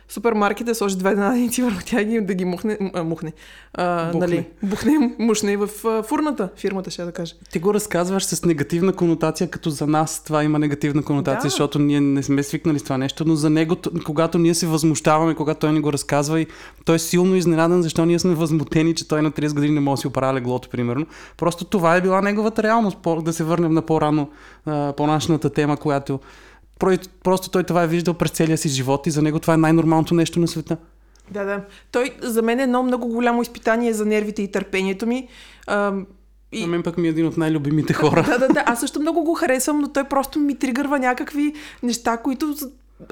супермаркет 0.09 0.67
да 0.67 0.75
сложи 0.75 0.97
две 0.97 1.15
наденици 1.15 1.63
върху 1.63 1.83
тях 1.87 2.03
и 2.03 2.21
да 2.21 2.35
ги 2.35 2.45
мухне, 2.45 2.79
а, 2.95 3.03
мухне, 3.03 3.33
а, 3.75 4.13
бухне. 4.13 4.21
нали, 4.21 4.47
бухне, 4.63 5.15
мушне 5.19 5.57
в 5.57 5.69
а, 5.85 6.03
фурната, 6.03 6.49
фирмата, 6.57 6.91
ще 6.91 7.05
да 7.05 7.13
кажа. 7.13 7.35
Ти 7.53 7.59
го 7.59 7.75
разказваш 7.75 8.25
с 8.25 8.45
негативна 8.45 8.93
конотация, 8.93 9.51
като 9.51 9.71
за 9.71 9.87
нас 9.87 10.25
това 10.25 10.45
има 10.45 10.59
негативна 10.59 11.03
конотация, 11.03 11.43
да. 11.43 11.51
защото 11.51 11.79
ние 11.79 12.01
не 12.01 12.23
сме 12.23 12.43
свикнали 12.43 12.79
с 12.79 12.83
това 12.83 12.99
нещо, 12.99 13.25
но 13.27 13.35
за 13.35 13.51
него, 13.51 13.77
когато 14.05 14.39
ние 14.39 14.55
се 14.55 14.67
възмущаваме, 14.67 15.35
когато 15.35 15.61
той 15.61 15.73
ни 15.73 15.81
го 15.81 15.93
разказва 15.93 16.41
и 16.41 16.47
той 16.85 16.97
е 16.97 16.99
силно 16.99 17.35
изненадан, 17.37 17.83
защо 17.83 18.07
ние 18.07 18.19
сме 18.19 18.35
възмутени, 18.35 18.95
че 18.95 19.09
той 19.09 19.23
на 19.23 19.31
30 19.31 19.55
години 19.55 19.75
не 19.75 19.81
може 19.81 19.99
да 19.99 20.01
си 20.01 20.07
оправя 20.07 20.35
леглото, 20.35 20.69
примерно. 20.69 21.07
Просто 21.37 21.65
това 21.65 21.97
е 21.97 22.01
била 22.01 22.21
неговата 22.21 22.63
реалност, 22.63 22.99
да 23.23 23.33
се 23.33 23.45
върнем 23.45 23.73
на 23.73 23.83
по-рано, 23.83 24.29
по-нашната 24.97 25.51
тема, 25.51 25.77
която 25.77 26.21
Просто 27.25 27.51
той 27.51 27.65
това 27.65 27.83
е 27.83 27.87
виждал 27.87 28.15
през 28.15 28.31
целия 28.31 28.59
си 28.59 28.69
живот 28.69 29.07
и 29.07 29.11
за 29.11 29.23
него 29.23 29.39
това 29.39 29.55
е 29.55 29.57
най-нормалното 29.57 30.15
нещо 30.15 30.41
на 30.41 30.49
света. 30.49 30.77
Да, 31.31 31.45
да. 31.45 31.65
Той 31.93 32.15
за 32.21 32.43
мен 32.43 32.61
е 32.61 32.63
едно 32.63 32.83
много 32.83 33.09
голямо 33.09 33.43
изпитание 33.43 33.93
за 33.93 34.07
нервите 34.07 34.43
и 34.43 34.51
търпението 34.51 35.07
ми. 35.07 35.29
А, 35.67 35.93
и... 36.53 36.61
На 36.61 36.67
мен 36.67 36.83
пък 36.83 36.99
ми 36.99 37.07
е 37.07 37.11
един 37.11 37.27
от 37.27 37.37
най-любимите 37.37 37.93
хора. 37.93 38.23
да, 38.23 38.39
да, 38.39 38.49
да. 38.49 38.63
Аз 38.67 38.81
също 38.81 39.01
много 39.01 39.25
го 39.25 39.35
харесвам, 39.35 39.81
но 39.81 39.89
той 39.89 40.05
просто 40.05 40.39
ми 40.39 40.59
тригърва 40.59 40.99
някакви 40.99 41.55
неща, 41.83 42.17
които 42.17 42.55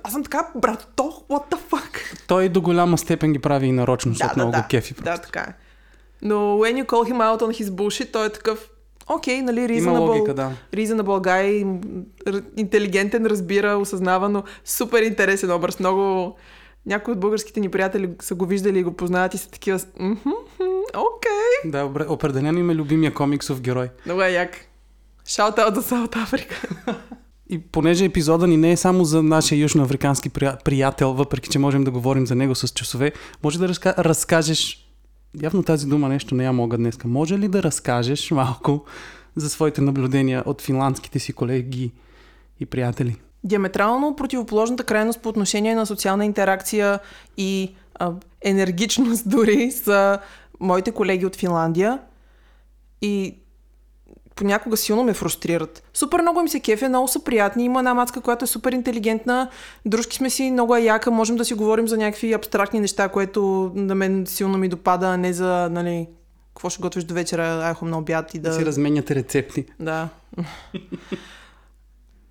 аз 0.05 0.13
съм 0.13 0.23
така, 0.23 0.49
брато, 0.55 1.25
what 1.29 1.55
the 1.55 1.59
fuck? 1.71 2.27
Той 2.27 2.49
до 2.49 2.61
голяма 2.61 2.99
степен 2.99 3.33
ги 3.33 3.39
прави 3.39 3.67
и 3.67 3.73
нарочно, 3.73 4.13
защото 4.13 4.35
да, 4.35 4.41
много 4.41 4.53
да, 4.53 4.67
кефи. 4.71 4.95
Просто. 4.95 5.11
Да, 5.11 5.19
така 5.19 5.41
е. 5.41 5.55
Но 6.23 6.35
when 6.35 6.83
you 6.83 6.87
call 6.87 7.13
him 7.13 7.17
out 7.17 7.43
on 7.43 7.63
his 7.63 7.69
bullshit, 7.69 8.13
той 8.13 8.27
е 8.27 8.29
такъв, 8.29 8.69
окей, 9.09 9.41
okay, 9.41 9.43
нали, 9.43 9.61
reasonable, 9.61 10.33
да. 10.33 10.53
reasonable 10.73 11.27
guy, 11.27 12.43
интелигентен, 12.57 13.27
разбира, 13.27 13.77
осъзнава, 13.77 14.29
но 14.29 14.43
супер 14.65 15.03
интересен 15.03 15.53
образ. 15.53 15.81
Много... 15.81 16.35
Някои 16.87 17.13
от 17.13 17.21
българските 17.21 17.61
ни 17.61 17.69
приятели 17.69 18.11
са 18.21 18.35
го 18.35 18.47
виждали 18.47 18.79
и 18.79 18.83
го 18.83 18.93
познават 18.93 19.35
и 19.35 19.39
са 19.39 19.51
такива... 19.51 19.81
Окей. 20.95 21.31
Okay. 21.65 21.71
Да, 21.71 22.07
определено 22.09 22.59
им 22.59 22.71
е 22.71 22.75
любимия 22.75 23.15
комиксов 23.15 23.61
герой. 23.61 23.89
Много 24.07 24.23
е 24.23 24.31
як. 24.31 24.57
Shout 25.27 25.59
out 25.59 25.71
до 25.71 25.83
Саут 25.83 26.17
Африка. 26.17 26.69
И 27.51 27.59
понеже 27.59 28.05
епизода 28.05 28.47
ни 28.47 28.57
не 28.57 28.73
е 28.73 28.77
само 28.77 29.05
за 29.05 29.23
нашия 29.23 29.59
южноафрикански 29.59 30.29
приятел, 30.65 31.13
въпреки 31.13 31.51
че 31.51 31.59
можем 31.59 31.85
да 31.85 31.91
говорим 31.91 32.27
за 32.27 32.35
него 32.35 32.55
с 32.55 32.69
часове, 32.69 33.13
може 33.45 33.59
да 33.59 33.69
разка... 33.69 33.95
разкажеш 33.99 34.89
явно 35.43 35.63
тази 35.63 35.87
дума 35.87 36.09
нещо 36.09 36.35
не 36.35 36.45
я 36.45 36.53
мога 36.53 36.77
днес. 36.77 36.99
Може 37.05 37.39
ли 37.39 37.49
да 37.49 37.63
разкажеш 37.63 38.31
малко 38.31 38.85
за 39.37 39.51
своите 39.51 39.81
наблюдения 39.81 40.43
от 40.47 40.63
финландските 40.63 41.19
си 41.19 41.33
колеги 41.33 41.93
и 42.61 42.67
приятели? 42.67 43.17
Диаметрално 43.45 44.17
противоположната 44.17 44.85
крайност 44.85 45.23
по 45.23 45.29
отношение 45.29 45.75
на 45.75 45.87
социална 45.87 46.25
интеракция 46.25 47.01
и 47.37 47.75
а, 47.95 48.13
енергичност 48.41 49.29
дори 49.31 49.71
са 49.71 50.19
моите 50.61 50.93
колеги 50.93 51.27
от 51.27 51.37
Финландия. 51.37 51.99
И 53.03 53.42
понякога 54.37 54.77
силно 54.77 55.05
ме 55.05 55.15
фрустрират. 55.15 55.83
Супер 55.95 56.21
много 56.21 56.41
им 56.41 56.49
се 56.49 56.61
кефе, 56.61 56.89
много 56.89 57.09
са 57.09 57.25
приятни. 57.25 57.65
Има 57.65 57.81
една 57.81 57.95
мацка, 57.95 58.21
която 58.21 58.45
е 58.45 58.49
супер 58.49 58.73
интелигентна. 58.73 59.51
Дружки 59.87 60.17
сме 60.17 60.31
си 60.31 60.51
много 60.51 60.77
яка. 60.77 61.11
Можем 61.11 61.37
да 61.37 61.45
си 61.45 61.55
говорим 61.55 61.89
за 61.89 61.97
някакви 61.97 62.33
абстрактни 62.33 62.81
неща, 62.81 63.09
което 63.09 63.73
на 63.75 63.95
мен 63.95 64.27
силно 64.27 64.59
ми 64.59 64.69
допада, 64.69 65.07
а 65.07 65.17
не 65.17 65.33
за, 65.33 65.69
нали, 65.71 66.09
какво 66.55 66.71
ще 66.71 66.83
готвиш 66.83 67.05
до 67.05 67.15
вечера, 67.15 67.43
айхом 67.43 67.91
на 67.91 67.99
обяд 67.99 68.35
и 68.35 68.39
да... 68.39 68.51
Да 68.51 68.57
си 68.57 68.67
разменяте 68.67 69.15
рецепти. 69.15 69.65
Да. 69.81 70.09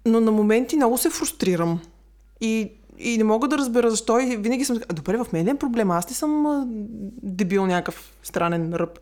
Но 0.06 0.20
на 0.20 0.32
моменти 0.32 0.76
много 0.76 0.98
се 0.98 1.10
фрустрирам. 1.10 1.80
И, 2.42 2.72
и 3.00 3.18
не 3.18 3.24
мога 3.24 3.48
да 3.48 3.58
разбера 3.58 3.90
защо. 3.90 4.20
И 4.20 4.38
винаги 4.38 4.66
съм... 4.66 4.80
Добре, 4.94 5.18
в 5.18 5.28
мен 5.34 5.48
е 5.48 5.58
проблем. 5.58 5.92
Аз 5.92 6.10
не 6.10 6.16
съм 6.16 6.64
дебил 7.24 7.66
някакъв 7.66 8.12
странен 8.24 8.74
ръб. 8.74 9.00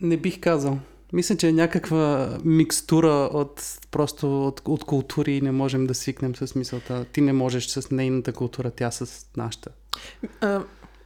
Не 0.00 0.16
бих 0.16 0.40
казал. 0.40 0.78
Мисля, 1.12 1.36
че 1.36 1.48
е 1.48 1.52
някаква 1.52 2.38
микстура 2.44 3.30
от 3.32 3.78
просто 3.90 4.46
от, 4.46 4.62
от 4.64 4.84
култури 4.84 5.32
и 5.32 5.40
не 5.40 5.52
можем 5.52 5.86
да 5.86 5.94
свикнем 5.94 6.36
с 6.36 6.54
мисълта. 6.54 7.04
Ти 7.12 7.20
не 7.20 7.32
можеш 7.32 7.66
с 7.66 7.90
нейната 7.90 8.32
култура, 8.32 8.70
тя 8.70 8.90
с 8.90 9.26
нашата. 9.36 9.70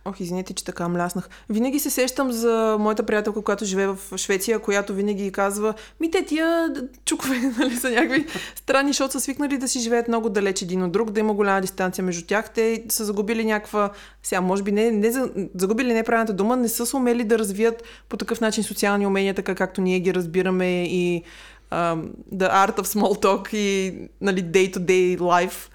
Ох, 0.07 0.21
извинете, 0.21 0.55
че 0.55 0.65
така 0.65 0.89
мляснах. 0.89 1.29
Винаги 1.49 1.79
се 1.79 1.91
сещам 1.91 2.33
за 2.33 2.77
моята 2.81 3.03
приятелка, 3.03 3.43
която 3.43 3.65
живее 3.65 3.87
в 3.87 3.99
Швеция, 4.17 4.59
която 4.59 4.95
винаги 4.95 5.33
казва, 5.33 5.75
ми 6.01 6.11
те 6.11 6.25
тия 6.25 6.73
чукове 7.05 7.37
нали, 7.59 7.77
са 7.77 7.91
някакви 7.91 8.27
странни, 8.57 8.91
защото 8.91 9.13
са 9.13 9.21
свикнали 9.21 9.59
да 9.59 9.69
си 9.69 9.81
живеят 9.81 10.09
много 10.09 10.29
далеч 10.29 10.63
един 10.63 10.83
от 10.83 10.93
друг, 10.93 11.11
да 11.11 11.21
има 11.21 11.35
голяма 11.35 11.61
дистанция 11.61 12.05
между 12.05 12.27
тях. 12.27 12.51
Те 12.51 12.85
са 12.89 13.05
загубили 13.05 13.45
някаква, 13.45 13.91
сега 14.23 14.41
може 14.41 14.63
би 14.63 14.73
не, 14.73 14.91
не 14.91 15.13
загубили 15.55 15.95
неправилната 15.95 16.33
дума, 16.33 16.57
не 16.57 16.69
са 16.69 16.97
умели 16.97 17.25
да 17.25 17.39
развият 17.39 17.83
по 18.09 18.17
такъв 18.17 18.41
начин 18.41 18.65
социални 18.65 19.07
умения, 19.07 19.35
така 19.35 19.55
както 19.55 19.81
ние 19.81 20.01
ги 20.01 20.15
разбираме 20.15 20.85
и 20.85 21.23
um, 21.71 22.09
the 22.35 22.51
art 22.53 22.77
of 22.79 22.87
small 22.87 23.23
talk 23.25 23.55
и 23.55 23.95
нали, 24.21 24.45
day-to-day 24.45 25.19
life 25.19 25.69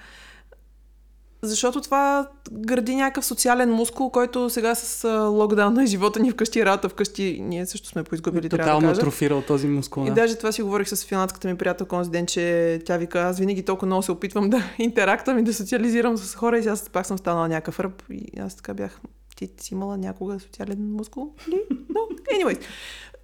защото 1.41 1.81
това 1.81 2.27
гради 2.51 2.96
някакъв 2.96 3.25
социален 3.25 3.72
мускул, 3.72 4.10
който 4.10 4.50
сега 4.50 4.75
с 4.75 5.10
локдауна 5.29 5.84
и 5.84 5.88
живота 5.88 6.19
ни 6.19 6.31
вкъщи, 6.31 6.65
работа 6.65 6.89
вкъщи, 6.89 7.39
ние 7.41 7.65
също 7.65 7.88
сме 7.88 8.03
поизгубили, 8.03 8.50
трябва 8.50 8.81
да 8.81 8.88
атрофирал 8.88 9.41
този 9.41 9.67
мускул. 9.67 10.03
Да. 10.03 10.12
И 10.12 10.13
даже 10.13 10.36
това 10.36 10.51
си 10.51 10.62
говорих 10.62 10.89
с 10.89 11.05
финландската 11.05 11.48
ми 11.48 11.58
приятелка 11.58 11.96
онзи 11.96 12.10
ден, 12.10 12.25
че 12.25 12.81
тя 12.86 12.98
вика, 12.98 13.22
аз 13.22 13.39
винаги 13.39 13.65
толкова 13.65 13.86
много 13.86 14.03
се 14.03 14.12
опитвам 14.12 14.50
да 14.50 14.63
интерактам 14.77 15.38
и 15.38 15.43
да 15.43 15.53
социализирам 15.53 16.17
с 16.17 16.36
хора 16.36 16.60
и 16.60 16.67
аз 16.67 16.89
пак 16.89 17.05
съм 17.05 17.17
станала 17.17 17.48
някакъв 17.48 17.79
ръб 17.79 18.03
и 18.12 18.39
аз 18.39 18.55
така 18.55 18.74
бях, 18.74 19.01
ти 19.36 19.50
си 19.58 19.74
имала 19.74 19.98
някога 19.98 20.39
социален 20.39 20.91
мускул? 20.91 21.34
Ли? 21.50 21.62
Но, 21.69 22.00
anyways. 22.34 22.62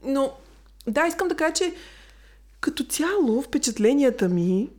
Но, 0.03 0.31
да, 0.87 1.07
искам 1.07 1.27
да 1.27 1.35
кажа, 1.35 1.53
че 1.53 1.73
като 2.59 2.83
цяло 2.83 3.41
впечатленията 3.41 4.29
ми 4.29 4.69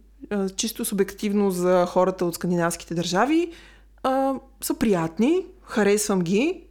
чисто 0.57 0.85
субективно 0.85 1.51
за 1.51 1.87
хората 1.87 2.25
от 2.25 2.35
скандинавските 2.35 2.95
държави, 2.95 3.53
а, 4.03 4.35
са 4.61 4.75
приятни, 4.75 5.47
харесвам 5.63 6.21
ги, 6.21 6.63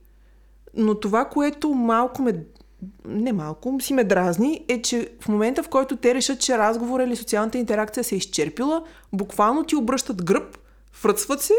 Но 0.78 1.00
това, 1.00 1.25
което 1.25 1.70
малко 1.70 2.22
ме 2.22 2.44
не 3.06 3.34
малко, 3.34 3.78
си 3.82 3.94
ме 3.94 4.04
дразни, 4.04 4.66
е, 4.68 4.82
че 4.82 5.10
в 5.22 5.28
момента, 5.28 5.64
в 5.64 5.70
който 5.70 5.98
те 5.98 6.16
решат, 6.16 6.40
че 6.40 6.58
разговор 6.58 7.00
или 7.00 7.16
социалната 7.16 7.58
интеракция 7.58 8.04
се 8.04 8.16
е 8.16 8.18
изчерпила, 8.18 8.84
буквално 9.14 9.64
ти 9.64 9.75
обръщат 9.75 10.25
гръб, 10.25 10.58
връцват 11.04 11.42
се 11.42 11.54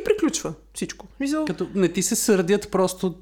и 0.00 0.04
приключва 0.04 0.54
всичко. 0.74 1.06
Мисъл... 1.20 1.44
Като 1.44 1.68
не 1.74 1.88
ти 1.88 2.02
се 2.02 2.16
сърдят 2.16 2.70
просто, 2.70 3.14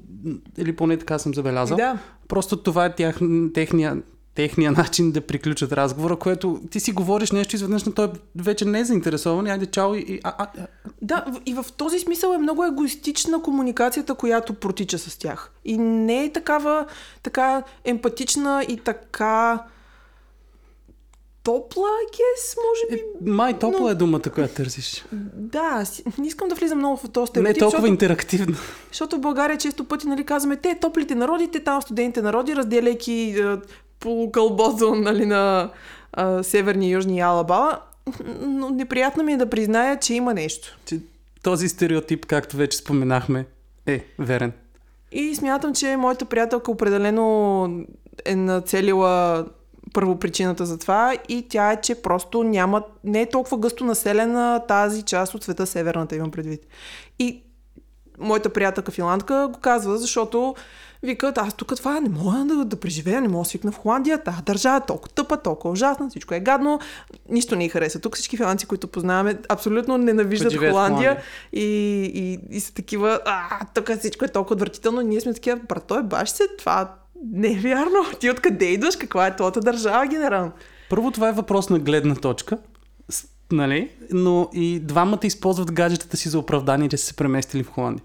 или 0.57 0.75
поне 0.75 0.97
така 0.97 1.19
съм 1.19 1.33
забелязал, 1.33 1.77
Да. 1.77 1.99
просто 2.27 2.57
това 2.57 2.85
е 2.85 2.95
тях, 2.95 3.19
техния, 3.53 4.01
техния 4.35 4.71
начин 4.71 5.11
да 5.11 5.21
приключат 5.21 5.71
разговора, 5.71 6.15
което 6.15 6.61
ти 6.71 6.79
си 6.79 6.91
говориш 6.91 7.31
нещо 7.31 7.55
изведнъж, 7.55 7.83
но 7.83 7.91
той 7.91 8.09
вече 8.35 8.65
не 8.65 8.79
е 8.79 8.85
заинтересован, 8.85 9.47
и 9.47 9.49
айде 9.49 9.65
чао 9.65 9.95
и... 9.95 10.19
а, 10.23 10.33
а, 10.37 10.47
а. 10.57 10.67
Да, 11.01 11.25
и 11.45 11.53
в 11.53 11.65
този 11.77 11.99
смисъл 11.99 12.33
е 12.33 12.37
много 12.37 12.63
егоистична 12.63 13.41
комуникацията, 13.41 14.15
която 14.15 14.53
протича 14.53 14.97
с 14.97 15.17
тях. 15.17 15.51
И 15.65 15.77
не 15.77 16.23
е 16.23 16.31
такава 16.31 16.85
така 17.23 17.63
емпатична 17.85 18.65
и 18.69 18.77
така 18.77 19.63
топла, 21.43 21.87
guess, 22.13 22.57
може 22.57 22.95
би. 22.95 23.03
Май 23.31 23.59
топла 23.59 23.79
но- 23.79 23.89
е 23.89 23.95
думата, 23.95 24.21
която 24.33 24.53
търсиш. 24.53 25.05
Да, 25.33 25.83
не 26.17 26.27
искам 26.27 26.47
да 26.49 26.55
влизам 26.55 26.77
много 26.77 26.97
в 26.97 27.09
този 27.09 27.31
Не 27.35 27.39
е 27.39 27.53
стереотип, 27.53 27.59
толкова 27.59 27.77
защото, 27.77 27.87
интерактивна. 27.87 28.57
защото 28.91 29.17
в 29.17 29.19
България 29.19 29.57
често 29.57 29.83
пъти 29.83 30.07
нали, 30.07 30.23
казваме, 30.23 30.55
те 30.55 30.77
топлите 30.81 31.15
народи, 31.15 31.47
те 31.47 31.59
там 31.59 31.81
студените 31.81 32.21
народи, 32.21 32.55
разделяйки 32.55 33.35
е, 33.39 33.57
полукълбото 33.99 34.95
нали, 34.95 35.25
на 35.25 35.69
е, 36.17 36.43
северни 36.43 36.89
и 36.89 36.91
южни 36.91 37.19
Алабала. 37.19 37.79
Но 38.39 38.69
неприятно 38.69 39.23
ми 39.23 39.33
е 39.33 39.37
да 39.37 39.49
призная, 39.49 39.99
че 39.99 40.13
има 40.13 40.33
нещо. 40.33 40.77
Че 40.85 40.99
този 41.43 41.69
стереотип, 41.69 42.25
както 42.25 42.57
вече 42.57 42.77
споменахме, 42.77 43.45
е 43.85 44.05
верен. 44.19 44.51
И 45.11 45.35
смятам, 45.35 45.73
че 45.73 45.97
моята 45.97 46.25
приятелка 46.25 46.71
определено 46.71 47.69
е 48.25 48.35
нацелила 48.35 49.45
първопричината 49.93 50.65
за 50.65 50.77
това 50.77 51.13
и 51.29 51.47
тя 51.49 51.71
е, 51.71 51.81
че 51.81 51.95
просто 51.95 52.43
няма, 52.43 52.83
не 53.03 53.21
е 53.21 53.29
толкова 53.29 53.57
гъсто 53.57 53.85
населена 53.85 54.61
тази 54.67 55.03
част 55.03 55.35
от 55.35 55.43
света, 55.43 55.67
северната 55.67 56.15
имам 56.15 56.31
предвид. 56.31 56.67
И 57.19 57.43
моята 58.19 58.49
приятелка 58.49 58.91
финландка 58.91 59.49
го 59.53 59.59
казва, 59.59 59.97
защото 59.97 60.55
викат, 61.03 61.37
аз 61.37 61.53
тук 61.53 61.75
това 61.75 61.99
не 61.99 62.09
мога 62.09 62.45
да, 62.45 62.65
да 62.65 62.75
преживея, 62.75 63.21
не 63.21 63.27
мога 63.27 63.43
да 63.43 63.49
свикна 63.49 63.71
в 63.71 63.77
Холандия, 63.77 64.23
тази 64.23 64.41
държава 64.41 64.77
е 64.77 64.85
толкова 64.87 65.13
тъпа, 65.13 65.37
толкова 65.37 65.71
ужасна, 65.71 66.09
всичко 66.09 66.33
е 66.33 66.39
гадно, 66.39 66.79
нищо 67.29 67.55
не 67.55 67.65
й 67.65 67.69
хареса. 67.69 67.99
Тук 67.99 68.15
всички 68.15 68.37
финландци, 68.37 68.65
които 68.65 68.87
познаваме, 68.87 69.37
абсолютно 69.49 69.97
ненавиждат 69.97 70.53
Холандия, 70.53 70.71
Холандия. 70.71 71.17
и, 71.53 71.65
и, 72.15 72.39
и 72.55 72.59
са 72.59 72.73
такива, 72.73 73.19
а, 73.25 73.65
тук 73.73 73.91
всичко 73.99 74.25
е 74.25 74.27
толкова 74.27 74.53
отвратително. 74.53 75.01
Ние 75.01 75.21
сме 75.21 75.33
такива, 75.33 75.59
брато 75.69 75.95
е 75.95 76.03
баш 76.03 76.29
се, 76.29 76.43
това 76.57 76.95
не 77.33 77.51
е 77.51 77.59
вярно. 77.59 78.05
Ти 78.19 78.29
откъде 78.29 78.65
идваш? 78.65 78.95
Каква 78.95 79.27
е 79.27 79.35
твоята 79.35 79.59
държава, 79.59 80.07
генерално? 80.07 80.51
Първо, 80.89 81.11
това 81.11 81.29
е 81.29 81.33
въпрос 81.33 81.69
на 81.69 81.79
гледна 81.79 82.15
точка, 82.15 82.57
нали? 83.51 83.91
но 84.11 84.49
и 84.53 84.79
двамата 84.79 85.19
използват 85.23 85.71
гаджетата 85.71 86.17
си 86.17 86.29
за 86.29 86.39
оправдание, 86.39 86.89
че 86.89 86.97
са 86.97 87.05
се 87.05 87.13
преместили 87.13 87.63
в 87.63 87.69
Холандия. 87.69 88.03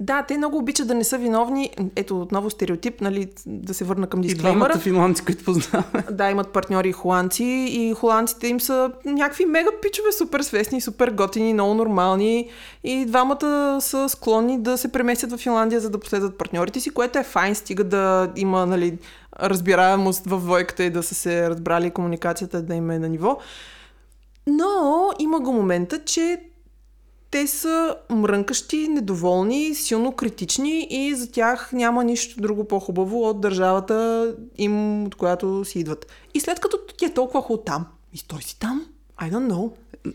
Да, 0.00 0.22
те 0.28 0.36
много 0.36 0.58
обичат 0.58 0.88
да 0.88 0.94
не 0.94 1.04
са 1.04 1.18
виновни. 1.18 1.70
Ето 1.96 2.20
отново 2.20 2.50
стереотип, 2.50 3.00
нали, 3.00 3.28
да 3.46 3.74
се 3.74 3.84
върна 3.84 4.06
към 4.06 4.20
И 4.20 4.22
дисклеймера. 4.22 4.58
двамата 4.58 4.78
финландци, 4.78 5.24
които 5.24 5.44
познаваме. 5.44 6.04
Да, 6.10 6.30
имат 6.30 6.48
партньори 6.48 6.92
холандци 6.92 7.44
и 7.70 7.94
холандците 7.94 8.46
им 8.48 8.60
са 8.60 8.90
някакви 9.04 9.44
мега 9.44 9.70
пичове, 9.82 10.12
супер 10.12 10.40
свестни, 10.40 10.80
супер 10.80 11.10
готини, 11.10 11.54
много 11.54 11.74
нормални 11.74 12.48
и 12.84 13.04
двамата 13.04 13.78
са 13.80 14.08
склонни 14.08 14.62
да 14.62 14.78
се 14.78 14.92
преместят 14.92 15.32
в 15.32 15.36
Финландия, 15.36 15.80
за 15.80 15.90
да 15.90 16.00
последват 16.00 16.38
партньорите 16.38 16.80
си, 16.80 16.90
което 16.90 17.18
е 17.18 17.22
файн, 17.22 17.54
стига 17.54 17.84
да 17.84 18.28
има 18.36 18.66
нали, 18.66 18.98
разбираемост 19.40 20.26
в 20.26 20.40
двойката 20.40 20.84
и 20.84 20.90
да 20.90 21.02
са 21.02 21.14
се 21.14 21.50
разбрали 21.50 21.86
и 21.86 21.90
комуникацията 21.90 22.62
да 22.62 22.74
им 22.74 22.90
е 22.90 22.98
на 22.98 23.08
ниво. 23.08 23.38
Но 24.46 25.10
има 25.18 25.40
го 25.40 25.52
момента, 25.52 26.04
че 26.04 26.40
те 27.30 27.46
са 27.46 27.96
мрънкащи, 28.10 28.88
недоволни, 28.88 29.74
силно 29.74 30.12
критични 30.12 30.86
и 30.90 31.14
за 31.14 31.30
тях 31.30 31.72
няма 31.72 32.04
нищо 32.04 32.40
друго 32.40 32.64
по-хубаво 32.64 33.28
от 33.28 33.40
държавата 33.40 34.34
им, 34.58 35.04
от 35.04 35.14
която 35.14 35.64
си 35.64 35.78
идват. 35.78 36.06
И 36.34 36.40
след 36.40 36.60
като 36.60 36.78
ти 36.98 37.04
е 37.04 37.14
толкова 37.14 37.42
хубаво 37.42 37.62
там, 37.64 37.86
и 38.12 38.18
стой 38.18 38.42
си 38.42 38.58
там, 38.58 38.86
I 39.20 39.32
don't 39.32 39.52
know. 39.52 39.72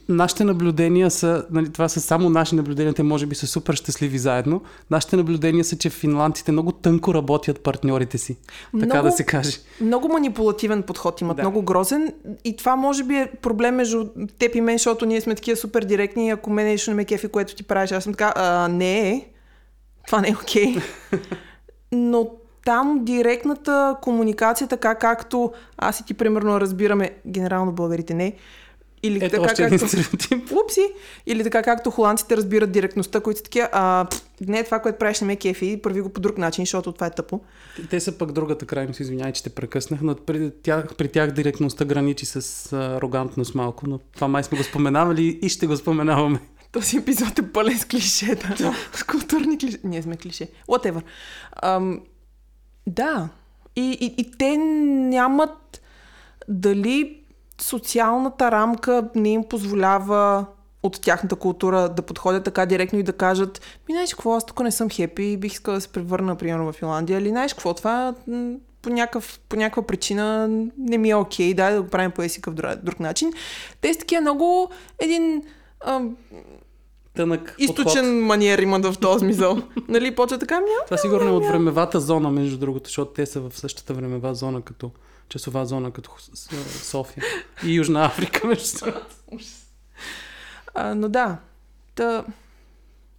Нашите 0.10 0.44
наблюдения 0.44 1.12
са, 1.12 1.46
нали, 1.52 1.72
това 1.72 1.90
са 1.90 2.02
само 2.02 2.30
наши 2.30 2.56
наблюдения, 2.56 2.94
те 2.94 3.04
може 3.04 3.26
би 3.26 3.36
са 3.36 3.48
супер 3.48 3.74
щастливи 3.74 4.18
заедно. 4.18 4.62
Нашите 4.90 5.16
наблюдения 5.16 5.64
са, 5.66 5.78
че 5.78 5.90
финландците 5.90 6.52
много 6.52 6.72
тънко 6.72 7.14
работят 7.14 7.64
партньорите 7.64 8.18
си. 8.18 8.38
Така 8.80 8.86
Много- 8.86 9.08
да 9.08 9.12
се 9.12 9.24
каже. 9.24 9.58
Много 9.82 10.08
манипулативен 10.08 10.84
подход 10.84 11.22
имат, 11.22 11.38
Да. 11.38 11.44
много 11.44 11.62
грозен. 11.62 12.14
И 12.44 12.56
това 12.56 12.76
може 12.76 13.04
би 13.04 13.16
е 13.16 13.32
проблем 13.42 13.76
между 13.76 14.06
теб 14.40 14.56
и 14.56 14.62
мен, 14.62 14.78
защото 14.78 15.06
ние 15.06 15.22
сме 15.22 15.36
такива 15.36 15.58
супер 15.58 15.84
директни 15.84 16.28
и 16.28 16.30
ако 16.30 16.50
мен 16.50 16.66
нещо 16.66 16.92
не 16.92 16.96
ме 16.96 17.06
кефи, 17.06 17.28
което 17.28 17.56
ти 17.56 17.64
правиш, 17.64 17.92
аз 17.92 18.04
съм 18.04 18.14
така, 18.14 18.34
а, 18.36 18.68
не 18.68 19.10
е. 19.10 19.26
Това 20.08 20.22
не 20.22 20.28
е 20.30 20.36
окей. 20.42 20.76
Но 21.92 22.30
там 22.66 23.00
директната 23.06 23.96
комуникация, 24.02 24.68
така 24.68 24.96
както 24.96 25.52
аз 25.78 26.00
и 26.00 26.06
ти 26.06 26.14
примерно 26.14 26.62
разбираме, 26.62 27.12
генерално 27.28 27.72
българите 27.72 28.14
не, 28.14 28.34
или 29.04 29.18
Ето 29.18 29.30
така 29.30 29.44
още 29.44 29.70
както... 29.70 29.88
стереотип. 29.88 30.52
Упси! 30.64 30.88
Или 31.26 31.44
така 31.44 31.64
както 31.64 31.92
холандците 31.92 32.38
разбират 32.38 32.72
директността, 32.72 33.20
които 33.20 33.38
са 33.38 33.44
такива, 33.44 33.70
а, 33.72 34.08
не, 34.42 34.64
това, 34.64 34.80
което 34.80 34.98
правиш 34.98 35.22
не 35.22 35.28
ме 35.28 35.36
кефи, 35.36 35.80
прави 35.84 36.02
го 36.02 36.10
по 36.10 36.22
друг 36.22 36.38
начин, 36.38 36.62
защото 36.62 36.92
това 36.92 37.08
е 37.08 37.10
тъпо. 37.10 37.42
Те 37.90 38.00
са 38.00 38.18
пък 38.18 38.32
другата 38.32 38.66
крайност, 38.66 39.00
извинявай, 39.00 39.34
че 39.34 39.44
те 39.44 39.50
прекъснах, 39.50 40.02
но 40.02 40.16
при 40.16 40.52
тях, 40.64 40.96
при 40.98 41.08
тях 41.08 41.32
директността 41.32 41.86
граничи 41.86 42.26
с 42.26 42.74
арогантност 42.74 43.56
малко, 43.56 43.88
но 43.88 43.98
това 43.98 44.28
май 44.28 44.44
сме 44.44 44.58
го 44.58 44.64
споменавали 44.64 45.40
и 45.42 45.50
ще 45.50 45.68
го 45.68 45.78
споменаваме. 45.78 46.40
Този 46.72 46.98
епизод 46.98 47.40
е 47.40 47.52
пълен 47.52 47.80
с 47.80 47.86
клишета. 47.86 48.74
с 48.94 49.04
културни 49.04 49.58
клише. 49.58 49.80
Ние 49.84 50.02
сме 50.02 50.18
клише. 50.18 50.48
Whatever. 50.68 51.02
Ам, 51.64 52.02
да. 52.88 53.30
И, 53.76 53.98
и, 54.02 54.22
и 54.22 54.32
те 54.32 54.58
нямат 54.58 55.82
дали 56.48 57.23
социалната 57.62 58.52
рамка 58.52 59.10
не 59.16 59.30
им 59.30 59.44
позволява 59.44 60.46
от 60.84 61.02
тяхната 61.02 61.36
култура 61.36 61.90
да 61.90 62.02
подходят 62.02 62.44
така 62.44 62.66
директно 62.66 63.00
и 63.00 63.04
да 63.04 63.14
кажат 63.14 63.62
ми 63.90 63.94
знаеш 63.94 64.14
какво, 64.14 64.34
аз 64.34 64.46
тук 64.46 64.60
не 64.60 64.72
съм 64.72 64.90
хепи 64.90 65.24
и 65.24 65.38
бих 65.38 65.54
искала 65.54 65.78
да 65.78 65.82
се 65.82 65.88
превърна, 65.88 66.36
примерно, 66.36 66.72
в 66.72 66.76
Финландия. 66.76 67.20
Или 67.20 67.30
знаеш 67.30 67.54
какво, 67.54 67.74
това 67.74 68.14
по, 68.82 68.90
някакъв, 68.90 69.40
по 69.50 69.56
някаква 69.56 69.84
причина 69.84 70.48
не 70.78 70.98
ми 70.98 71.10
е 71.10 71.16
окей, 71.16 71.54
дай 71.54 71.74
да 71.74 71.82
го 71.82 71.90
правим 71.90 72.12
по 72.12 72.22
есикъв 72.22 72.54
друг, 72.54 72.76
друг 72.84 73.00
начин. 73.00 73.34
Те 73.82 73.94
са 73.94 74.00
такива 74.00 74.22
много 74.22 74.70
един 75.00 75.44
ам, 75.86 76.16
Тънък 77.16 77.56
източен 77.60 78.06
подход. 78.06 78.28
маниер 78.28 78.60
имат 78.60 78.86
в 78.86 79.00
този 79.00 79.20
смисъл. 79.20 79.58
нали, 79.88 80.16
почва 80.16 80.38
така, 80.38 80.56
няма. 80.56 80.86
Това 80.86 80.98
сигурно 80.98 81.30
е 81.30 81.32
от 81.32 81.46
времевата 81.46 82.00
зона, 82.00 82.32
между 82.32 82.58
другото, 82.58 82.88
защото 82.88 83.14
те 83.14 83.26
са 83.26 83.40
в 83.40 83.52
същата 83.60 83.94
времева 83.94 84.36
зона, 84.36 84.62
като 84.62 84.92
часова 85.34 85.66
зона, 85.66 85.92
като 85.92 86.12
София. 86.68 87.24
И 87.66 87.74
Южна 87.74 88.06
Африка, 88.06 88.48
между. 88.48 88.86
А, 90.74 90.96
но 90.96 91.10
да. 91.10 91.38
Та... 91.96 92.26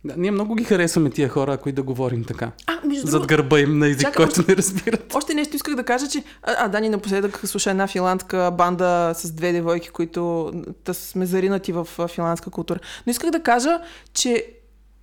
Да, 0.05 0.15
ние 0.17 0.31
много 0.31 0.55
ги 0.55 0.65
харесваме 0.65 1.11
тия 1.11 1.29
хора, 1.29 1.53
ако 1.53 1.69
и 1.69 1.73
да 1.73 1.83
говорим 1.83 2.25
така. 2.25 2.51
А, 2.67 2.87
между 2.87 3.07
Зад 3.07 3.11
другото, 3.11 3.27
гърба 3.29 3.61
им 3.61 3.79
на 3.79 3.89
език, 3.89 4.01
Чакай, 4.01 4.27
който 4.27 4.45
не 4.49 4.57
разбират. 4.57 5.15
Още 5.15 5.35
нещо 5.35 5.57
исках 5.57 5.75
да 5.75 5.85
кажа, 5.85 6.09
че... 6.09 6.25
А, 6.43 6.55
а 6.59 6.69
Дани 6.69 6.89
напоследък 6.89 7.41
слуша 7.45 7.71
една 7.71 7.87
финландска 7.87 8.51
банда 8.59 9.13
с 9.17 9.33
две 9.33 9.53
девойки, 9.53 9.89
които 9.89 10.53
да 10.85 10.95
сме 10.95 11.27
заринати 11.27 11.73
в 11.73 11.89
финландска 12.09 12.51
култура. 12.51 12.79
Но 13.07 13.11
исках 13.11 13.31
да 13.31 13.43
кажа, 13.43 13.81
че 14.13 14.47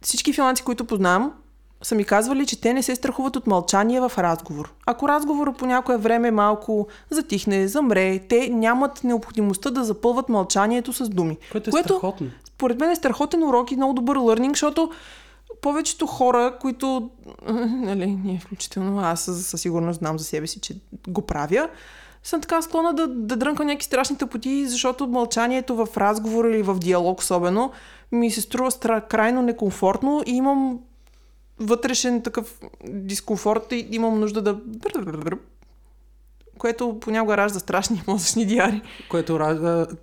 всички 0.01 0.33
финландци, 0.33 0.63
които 0.63 0.85
познавам, 0.85 1.33
са 1.83 1.95
ми 1.95 2.03
казвали, 2.05 2.45
че 2.45 2.61
те 2.61 2.73
не 2.73 2.83
се 2.83 2.95
страхуват 2.95 3.35
от 3.35 3.47
мълчание 3.47 3.99
в 4.01 4.11
разговор. 4.17 4.73
Ако 4.85 5.07
разговорът 5.07 5.57
по 5.57 5.65
някое 5.65 5.97
време 5.97 6.31
малко 6.31 6.87
затихне, 7.09 7.67
замре, 7.67 8.19
те 8.19 8.49
нямат 8.49 9.03
необходимостта 9.03 9.69
да 9.69 9.83
запълват 9.83 10.29
мълчанието 10.29 10.93
с 10.93 11.09
думи. 11.09 11.37
Което 11.51 11.69
е 11.69 11.71
Което- 11.71 11.87
страхотно. 11.87 12.27
според 12.45 12.79
мен 12.79 12.89
е 12.91 12.95
страхотен 12.95 13.43
урок 13.43 13.71
и 13.71 13.75
много 13.75 13.93
добър 13.93 14.15
лърнинг, 14.15 14.55
защото 14.55 14.91
повечето 15.61 16.07
хора, 16.07 16.57
които, 16.61 17.09
нали, 17.73 18.19
ние 18.23 18.39
включително, 18.39 18.99
аз 18.99 19.21
със 19.21 19.61
сигурност 19.61 19.99
знам 19.99 20.19
за 20.19 20.25
себе 20.25 20.47
си, 20.47 20.59
че 20.59 20.75
го 21.07 21.21
правя, 21.21 21.69
съм 22.23 22.41
така 22.41 22.61
склонна 22.61 22.93
да, 22.93 23.07
да 23.07 23.35
дрънкам 23.35 23.67
някакви 23.67 23.85
страшни 23.85 24.17
тъпоти, 24.17 24.67
защото 24.67 25.07
мълчанието 25.07 25.75
в 25.75 25.87
разговор 25.97 26.45
или 26.45 26.61
в 26.61 26.79
диалог 26.79 27.19
особено 27.19 27.71
ми 28.11 28.31
се 28.31 28.41
струва 28.41 28.71
стра, 28.71 29.01
крайно 29.01 29.41
некомфортно 29.41 30.21
и 30.25 30.31
имам 30.31 30.79
вътрешен 31.59 32.21
такъв 32.21 32.59
дискомфорт 32.89 33.71
и 33.71 33.87
имам 33.91 34.19
нужда 34.19 34.41
да... 34.41 34.59
което 36.57 36.99
понякога 36.99 37.37
ражда 37.37 37.59
страшни 37.59 38.03
мозъчни 38.07 38.45
диари. 38.45 38.81
Което 39.09 39.33
ра- 39.33 39.63
а, 39.63 39.95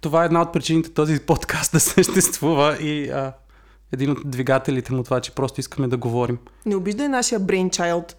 това 0.00 0.22
е 0.22 0.26
една 0.26 0.42
от 0.42 0.52
причините 0.52 0.90
този 0.90 1.20
подкаст 1.20 1.72
да 1.72 1.80
съществува 1.94 2.82
и 2.82 3.10
а, 3.10 3.32
един 3.92 4.10
от 4.10 4.30
двигателите 4.30 4.92
му 4.92 5.02
това, 5.02 5.20
че 5.20 5.30
просто 5.30 5.60
искаме 5.60 5.88
да 5.88 5.96
говорим. 5.96 6.38
Не 6.66 6.76
обиждай 6.76 7.08
нашия 7.08 7.40
brainchild. 7.40 8.14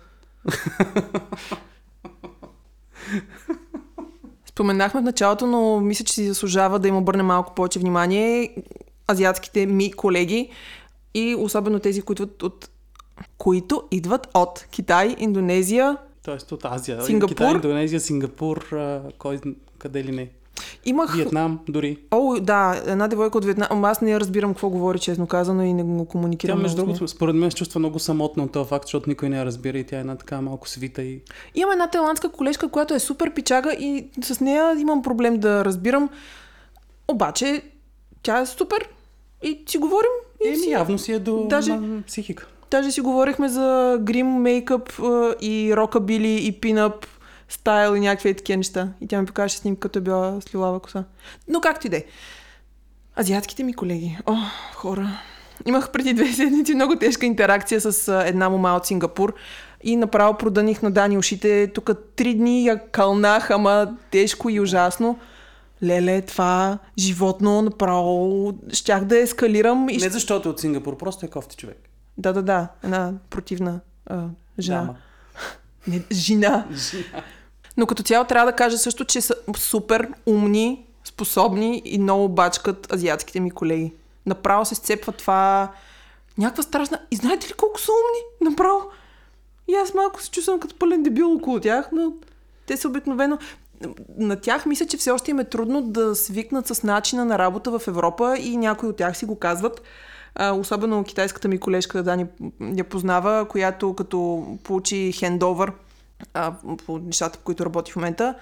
Споменахме 4.45 5.01
в 5.01 5.03
началото, 5.03 5.47
но 5.47 5.79
мисля, 5.79 6.05
че 6.05 6.13
си 6.13 6.27
заслужава 6.27 6.79
да 6.79 6.87
им 6.87 6.95
обърне 6.95 7.23
малко 7.23 7.55
повече 7.55 7.79
внимание 7.79 8.55
азиатските 9.11 9.65
ми 9.65 9.91
колеги 9.91 10.49
и 11.13 11.35
особено 11.39 11.79
тези, 11.79 12.01
които 12.01 12.23
идват 12.23 12.43
от, 12.43 12.69
които 13.37 13.83
идват 13.91 14.27
от 14.33 14.65
Китай, 14.71 15.15
Индонезия, 15.19 15.97
Тоест 16.23 16.51
от 16.51 16.65
Азия. 16.65 17.01
Сингапур. 17.01 17.35
Китай, 17.35 17.51
Индонезия, 17.51 17.99
Сингапур, 17.99 18.75
кой, 19.17 19.39
къде 19.77 20.03
ли 20.03 20.11
не. 20.11 20.29
Имах... 20.85 21.15
Виетнам 21.15 21.59
дори. 21.67 21.97
О, 22.11 22.39
да, 22.41 22.81
една 22.85 23.07
девойка 23.07 23.37
от 23.37 23.45
Виетнам. 23.45 23.67
Ама 23.71 23.89
аз 23.89 24.01
не 24.01 24.19
разбирам 24.19 24.53
какво 24.53 24.69
говори, 24.69 24.99
честно 24.99 25.27
казано, 25.27 25.63
и 25.63 25.73
не 25.73 25.83
го 25.83 26.05
Тя, 26.05 26.11
комуникирам. 26.11 26.61
между 26.61 26.77
с 26.77 26.77
нея. 26.77 26.85
другото, 26.85 27.07
според 27.07 27.35
мен 27.35 27.51
се 27.51 27.57
чувства 27.57 27.79
много 27.79 27.99
самотна 27.99 28.43
от 28.43 28.51
този 28.51 28.69
факт, 28.69 28.85
защото 28.85 29.09
никой 29.09 29.29
не 29.29 29.37
я 29.37 29.45
разбира 29.45 29.77
и 29.77 29.83
тя 29.83 29.97
е 29.97 29.99
една 29.99 30.15
така 30.15 30.41
малко 30.41 30.69
свита 30.69 31.03
и... 31.03 31.21
Имам 31.55 31.71
една 31.71 31.87
тайландска 31.87 32.29
колежка, 32.29 32.69
която 32.69 32.93
е 32.93 32.99
супер 32.99 33.33
пичага 33.33 33.73
и 33.73 34.07
с 34.23 34.39
нея 34.39 34.75
имам 34.79 35.01
проблем 35.01 35.37
да 35.39 35.65
разбирам. 35.65 36.09
Обаче, 37.07 37.61
тя 38.23 38.39
е 38.39 38.45
супер 38.45 38.89
и 39.43 39.63
си 39.67 39.77
говорим. 39.77 40.11
И 40.45 40.47
Еми, 40.47 40.57
си... 40.57 40.69
явно 40.69 40.99
си 40.99 41.11
е 41.11 41.19
до 41.19 41.47
Даже- 41.49 41.79
психика. 42.07 42.47
Даже 42.71 42.91
си 42.91 43.01
говорихме 43.01 43.49
за 43.49 43.97
грим, 44.01 44.27
мейкъп 44.27 44.89
и 45.41 45.73
рокабили 45.75 46.47
и 46.47 46.51
пинъп 46.51 47.05
стайл 47.49 47.95
и 47.95 47.99
някакви 47.99 48.33
такива 48.33 48.57
неща. 48.57 48.89
И 49.01 49.07
тя 49.07 49.19
ми 49.19 49.25
покаже 49.25 49.57
снимка, 49.57 49.79
като 49.79 49.99
е 49.99 50.01
била 50.01 50.41
с 50.41 50.55
лилава 50.55 50.79
коса. 50.79 51.03
Но 51.47 51.61
както 51.61 51.87
и 51.87 51.89
да 51.89 51.97
е. 51.97 52.03
Азиатските 53.19 53.63
ми 53.63 53.73
колеги. 53.73 54.17
О, 54.25 54.35
хора. 54.73 55.07
Имах 55.65 55.91
преди 55.91 56.13
две 56.13 56.33
седмици 56.33 56.75
много 56.75 56.95
тежка 56.95 57.25
интеракция 57.25 57.81
с 57.81 58.23
една 58.27 58.49
мома 58.49 58.75
от 58.75 58.85
Сингапур 58.85 59.33
и 59.83 59.95
направо 59.95 60.37
проданих 60.37 60.81
на 60.81 60.91
Дани 60.91 61.17
ушите. 61.17 61.71
Тук 61.73 61.91
три 62.15 62.33
дни 62.33 62.65
я 62.65 62.87
кълнах, 62.87 63.51
ама 63.51 63.97
тежко 64.11 64.49
и 64.49 64.59
ужасно. 64.59 65.19
Леле, 65.83 66.21
това 66.21 66.77
животно 66.99 67.61
направо 67.61 68.53
щях 68.73 69.05
да 69.05 69.17
ескалирам 69.19 69.89
и 69.89 69.97
Не 69.97 70.09
защото 70.09 70.49
от 70.49 70.59
Сингапур, 70.59 70.97
просто 70.97 71.25
е 71.25 71.29
кофти 71.29 71.55
човек. 71.55 71.84
Да, 72.17 72.33
да, 72.33 72.41
да. 72.41 72.67
Една 72.83 73.13
противна 73.29 73.79
а, 74.05 74.23
жена. 74.59 74.79
Дама. 74.79 74.95
Не, 75.87 76.03
жена. 76.11 76.65
Но 77.77 77.87
като 77.87 78.03
цяло 78.03 78.25
трябва 78.25 78.51
да 78.51 78.55
кажа 78.55 78.77
също, 78.77 79.05
че 79.05 79.21
са 79.21 79.35
супер 79.57 80.09
умни, 80.25 80.85
способни 81.03 81.81
и 81.85 81.99
много 81.99 82.29
бачкат 82.29 82.93
азиатските 82.93 83.39
ми 83.39 83.51
колеги. 83.51 83.93
Направо 84.25 84.65
се 84.65 84.75
сцепва 84.75 85.11
това 85.11 85.71
някаква 86.37 86.63
страшна... 86.63 86.99
И 87.11 87.15
знаете 87.15 87.49
ли 87.49 87.53
колко 87.53 87.79
са 87.79 87.91
умни? 87.91 88.51
Направо. 88.51 88.81
И 89.67 89.75
аз 89.75 89.93
малко 89.93 90.21
се 90.21 90.31
чувствам 90.31 90.59
като 90.59 90.75
пълен 90.75 91.03
дебил 91.03 91.33
около 91.33 91.59
тях, 91.59 91.89
но 91.91 92.13
те 92.65 92.77
са 92.77 92.87
обикновено... 92.87 93.37
На 94.17 94.35
тях 94.35 94.65
мисля, 94.65 94.85
че 94.85 94.97
все 94.97 95.11
още 95.11 95.31
им 95.31 95.39
е 95.39 95.43
трудно 95.43 95.81
да 95.81 96.15
свикнат 96.15 96.67
с 96.67 96.83
начина 96.83 97.25
на 97.25 97.39
работа 97.39 97.79
в 97.79 97.87
Европа 97.87 98.37
и 98.37 98.57
някои 98.57 98.89
от 98.89 98.95
тях 98.95 99.17
си 99.17 99.25
го 99.25 99.39
казват. 99.39 99.81
А, 100.35 100.51
особено 100.51 101.03
китайската 101.03 101.47
ми 101.47 101.57
колежка 101.57 102.03
Дани 102.03 102.25
я 102.75 102.83
познава, 102.83 103.45
която 103.49 103.93
като 103.93 104.47
получи 104.63 105.11
хендовър 105.11 105.71
а, 106.33 106.53
по 106.85 106.97
нещата, 106.97 107.37
по 107.37 107.43
които 107.43 107.65
работи 107.65 107.91
в 107.91 107.95
момента. 107.95 108.35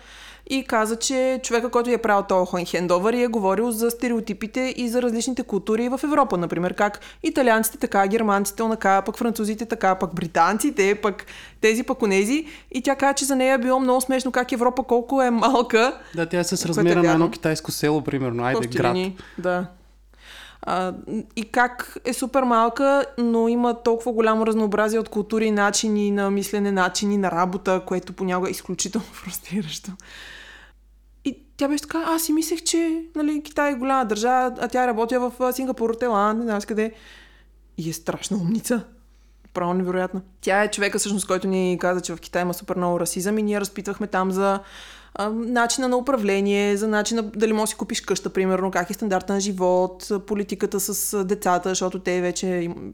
И 0.50 0.64
каза, 0.64 0.96
че 0.96 1.40
човека, 1.44 1.70
който 1.70 1.90
е 1.90 1.98
правил 1.98 2.24
този 2.30 2.66
хендовър, 2.66 3.14
е 3.14 3.28
говорил 3.28 3.72
за 3.72 3.92
стереотипите 3.92 4.74
и 4.78 4.90
за 4.90 5.02
различните 5.02 5.44
култури 5.44 5.90
в 5.90 6.00
Европа. 6.04 6.38
Например, 6.38 6.74
как 6.74 7.00
италианците 7.24 7.78
така, 7.78 8.08
германците 8.08 8.64
онака, 8.64 9.02
пък 9.06 9.18
французите 9.18 9.66
така, 9.66 9.96
пък 9.96 10.16
британците, 10.16 10.96
пък 10.96 11.26
тези, 11.62 11.84
пък 11.84 12.02
онези. 12.02 12.46
И 12.72 12.82
тя 12.82 12.96
каза, 12.96 13.14
че 13.14 13.26
за 13.26 13.36
нея 13.36 13.54
е 13.54 13.58
било 13.58 13.80
много 13.80 14.02
смешно 14.02 14.32
как 14.32 14.52
Европа 14.52 14.84
колко 14.84 15.22
е 15.22 15.32
малка. 15.32 16.00
Да, 16.16 16.26
тя 16.26 16.40
е 16.40 16.44
с 16.44 16.66
е 16.66 16.68
размера 16.68 16.96
на 16.96 17.02
вярно. 17.02 17.14
едно 17.14 17.32
китайско 17.32 17.72
село, 17.72 18.02
примерно. 18.02 18.44
Айде, 18.44 18.68
град. 18.68 18.98
Да. 19.38 19.68
А, 20.66 20.94
и 21.36 21.52
как 21.52 21.98
е 22.06 22.14
супер 22.14 22.44
малка, 22.44 23.06
но 23.18 23.48
има 23.48 23.84
толкова 23.84 24.14
голямо 24.14 24.48
разнообразие 24.48 25.00
от 25.00 25.10
култури, 25.10 25.52
начини 25.52 26.12
на 26.12 26.32
мислене, 26.32 26.72
начини 26.72 27.18
на 27.18 27.32
работа, 27.32 27.82
което 27.86 28.14
понякога 28.14 28.50
е 28.50 28.52
изключително 28.52 29.08
фрустриращо. 29.12 29.92
И 31.26 31.38
тя 31.58 31.68
беше 31.68 31.82
така, 31.82 32.04
аз 32.08 32.22
си 32.24 32.34
мислех, 32.34 32.64
че 32.64 33.04
нали, 33.16 33.44
Китай 33.44 33.72
е 33.72 33.76
голяма 33.76 34.06
държава, 34.06 34.56
а 34.60 34.68
тя 34.68 34.88
работя 34.88 35.20
в 35.20 35.54
Сингапур, 35.54 35.96
Тайланд, 35.96 36.40
не 36.40 36.46
знам 36.46 36.62
къде. 36.62 36.94
И 37.78 37.90
е 37.90 37.94
страшна 37.94 38.38
умница. 38.38 38.84
Право 39.54 39.74
невероятно. 39.74 40.22
Тя 40.42 40.64
е 40.64 40.72
човека, 40.72 41.00
всъщност, 41.00 41.28
който 41.28 41.48
ни 41.48 41.78
каза, 41.82 42.02
че 42.02 42.16
в 42.16 42.20
Китай 42.20 42.42
има 42.42 42.54
супер 42.54 42.76
много 42.76 43.00
расизъм 43.00 43.38
и 43.38 43.44
ние 43.44 43.62
разпитвахме 43.62 44.08
там 44.08 44.32
за 44.32 44.60
начина 45.34 45.88
на 45.88 45.98
управление, 45.98 46.78
за 46.78 46.88
начина 46.88 47.24
дали 47.24 47.54
можеш 47.54 47.64
да 47.64 47.68
си 47.70 47.78
купиш 47.78 48.02
къща, 48.02 48.30
примерно, 48.30 48.72
как 48.72 48.90
е 48.90 48.94
стандарта 48.94 49.34
на 49.34 49.40
живот, 49.40 50.12
политиката 50.28 50.80
с 50.80 51.24
децата, 51.24 51.70
защото 51.70 52.00
те 52.00 52.22
вече 52.22 52.48
им, 52.48 52.94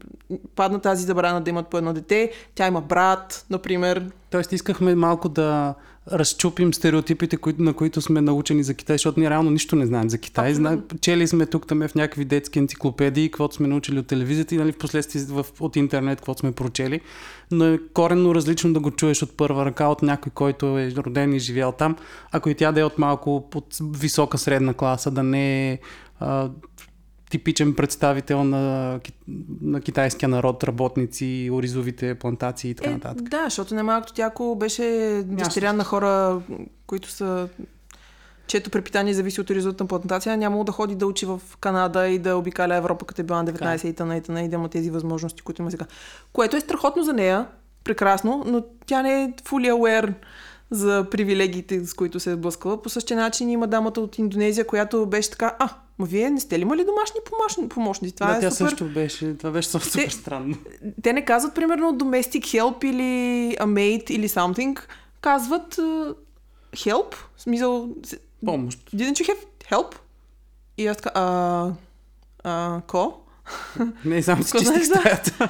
падна 0.56 0.80
тази 0.80 1.04
забрана 1.04 1.40
да 1.40 1.50
имат 1.50 1.68
по 1.68 1.78
едно 1.78 1.92
дете. 1.92 2.32
Тя 2.54 2.66
има 2.66 2.80
брат, 2.80 3.44
например. 3.50 4.10
Тоест 4.30 4.52
искахме 4.52 4.94
малко 4.94 5.28
да 5.28 5.74
разчупим 6.12 6.74
стереотипите, 6.74 7.36
кои, 7.36 7.54
на 7.58 7.72
които 7.72 8.00
сме 8.00 8.20
научени 8.20 8.62
за 8.62 8.74
Китай, 8.74 8.94
защото 8.94 9.20
ние 9.20 9.30
реално 9.30 9.50
нищо 9.50 9.76
не 9.76 9.86
знаем 9.86 10.10
за 10.10 10.18
Китай. 10.18 10.54
Знаем, 10.54 10.82
чели 11.00 11.26
сме 11.26 11.46
тук 11.46 11.66
там 11.66 11.88
в 11.88 11.94
някакви 11.94 12.24
детски 12.24 12.58
енциклопедии, 12.58 13.30
каквото 13.30 13.54
сме 13.54 13.68
научили 13.68 13.98
от 13.98 14.06
телевизията 14.06 14.54
и 14.54 14.58
нали, 14.58 14.72
в 14.72 14.78
последствие 14.78 15.22
в, 15.22 15.46
от 15.60 15.76
интернет, 15.76 16.18
каквото 16.18 16.40
сме 16.40 16.52
прочели. 16.52 17.00
Но 17.50 17.64
е 17.64 17.78
коренно 17.94 18.34
различно 18.34 18.72
да 18.72 18.80
го 18.80 18.90
чуеш 18.90 19.22
от 19.22 19.36
първа 19.36 19.64
ръка 19.64 19.88
от 19.88 20.02
някой, 20.02 20.32
който 20.34 20.78
е 20.78 20.92
роден 20.96 21.32
и 21.32 21.38
живял 21.38 21.72
там, 21.72 21.96
ако 22.32 22.48
и 22.48 22.54
тя 22.54 22.72
да 22.72 22.80
е 22.80 22.84
от 22.84 22.98
малко 22.98 23.48
под 23.50 23.78
висока 23.92 24.38
средна 24.38 24.74
класа, 24.74 25.10
да 25.10 25.22
не 25.22 25.72
е 25.72 25.78
типичен 27.30 27.74
представител 27.74 28.44
на, 28.44 29.00
на 29.62 29.80
китайския 29.80 30.28
народ, 30.28 30.64
работници, 30.64 31.50
оризовите 31.52 32.14
плантации 32.14 32.70
и 32.70 32.74
така 32.74 32.90
Е, 32.90 32.92
нататък. 32.92 33.28
да, 33.28 33.44
защото 33.44 33.74
немалкото 33.74 34.12
тяко 34.12 34.56
беше 34.56 34.82
дъщеря 35.26 35.72
на 35.72 35.84
хора, 35.84 36.40
които 36.86 37.10
са 37.10 37.48
чето 38.46 38.70
препитание 38.70 39.14
зависи 39.14 39.40
от 39.40 39.50
резултатна 39.50 39.86
плантация, 39.86 40.36
нямало 40.36 40.64
да 40.64 40.72
ходи 40.72 40.94
да 40.94 41.06
учи 41.06 41.26
в 41.26 41.40
Канада 41.60 42.08
и 42.08 42.18
да 42.18 42.36
обикаля 42.36 42.76
Европа, 42.76 43.04
като 43.06 43.20
е 43.20 43.24
била 43.24 43.42
на 43.42 43.52
19 43.52 43.86
и 43.86 43.92
тъна 43.92 44.16
и 44.16 44.22
тъна 44.22 44.42
и 44.42 44.48
да 44.48 44.54
има 44.54 44.68
тези 44.68 44.90
възможности, 44.90 45.42
които 45.42 45.62
има 45.62 45.70
сега. 45.70 45.86
Което 46.32 46.56
е 46.56 46.60
страхотно 46.60 47.02
за 47.02 47.12
нея, 47.12 47.46
прекрасно, 47.84 48.42
но 48.46 48.64
тя 48.86 49.02
не 49.02 49.22
е 49.22 49.32
fully 49.44 49.72
aware 49.72 50.12
за 50.70 51.06
привилегиите, 51.10 51.86
с 51.86 51.94
които 51.94 52.20
се 52.20 52.30
е 52.30 52.34
сблъскала. 52.34 52.82
По 52.82 52.88
същия 52.88 53.16
начин 53.16 53.50
има 53.50 53.66
дамата 53.66 54.00
от 54.00 54.18
Индонезия, 54.18 54.66
която 54.66 55.06
беше 55.06 55.30
така, 55.30 55.56
а, 55.58 55.68
ма 55.98 56.06
вие 56.06 56.30
не 56.30 56.40
сте 56.40 56.58
ли 56.58 56.62
имали 56.62 56.84
домашни 56.84 57.20
помощни, 57.30 57.68
помощници? 57.68 58.14
Това 58.14 58.30
да, 58.30 58.36
е 58.36 58.40
тя 58.40 58.50
супер. 58.50 58.70
също 58.70 58.84
беше, 58.84 59.36
това 59.36 59.50
беше 59.50 59.68
супер 59.68 60.08
странно. 60.08 60.56
Те 61.02 61.12
не 61.12 61.24
казват, 61.24 61.54
примерно, 61.54 61.98
domestic 61.98 62.40
help 62.40 62.84
или 62.84 63.56
a 63.56 63.64
maid 63.64 64.10
или 64.10 64.28
something. 64.28 64.80
Казват 65.20 65.74
uh, 65.74 66.14
help. 66.74 67.14
В 67.36 67.42
смисъл, 67.42 67.88
Помощ. 68.44 68.90
didn't 68.94 69.12
you 69.12 69.28
have 69.28 69.70
help? 69.70 69.94
И 70.78 70.86
аз 70.86 70.96
така, 70.96 71.10
а, 71.14 71.70
а, 72.44 72.80
ко? 72.86 73.20
Не, 74.04 74.22
само 74.22 74.42
си 74.42 74.58
чистих 74.58 74.86
стаята. 74.86 75.48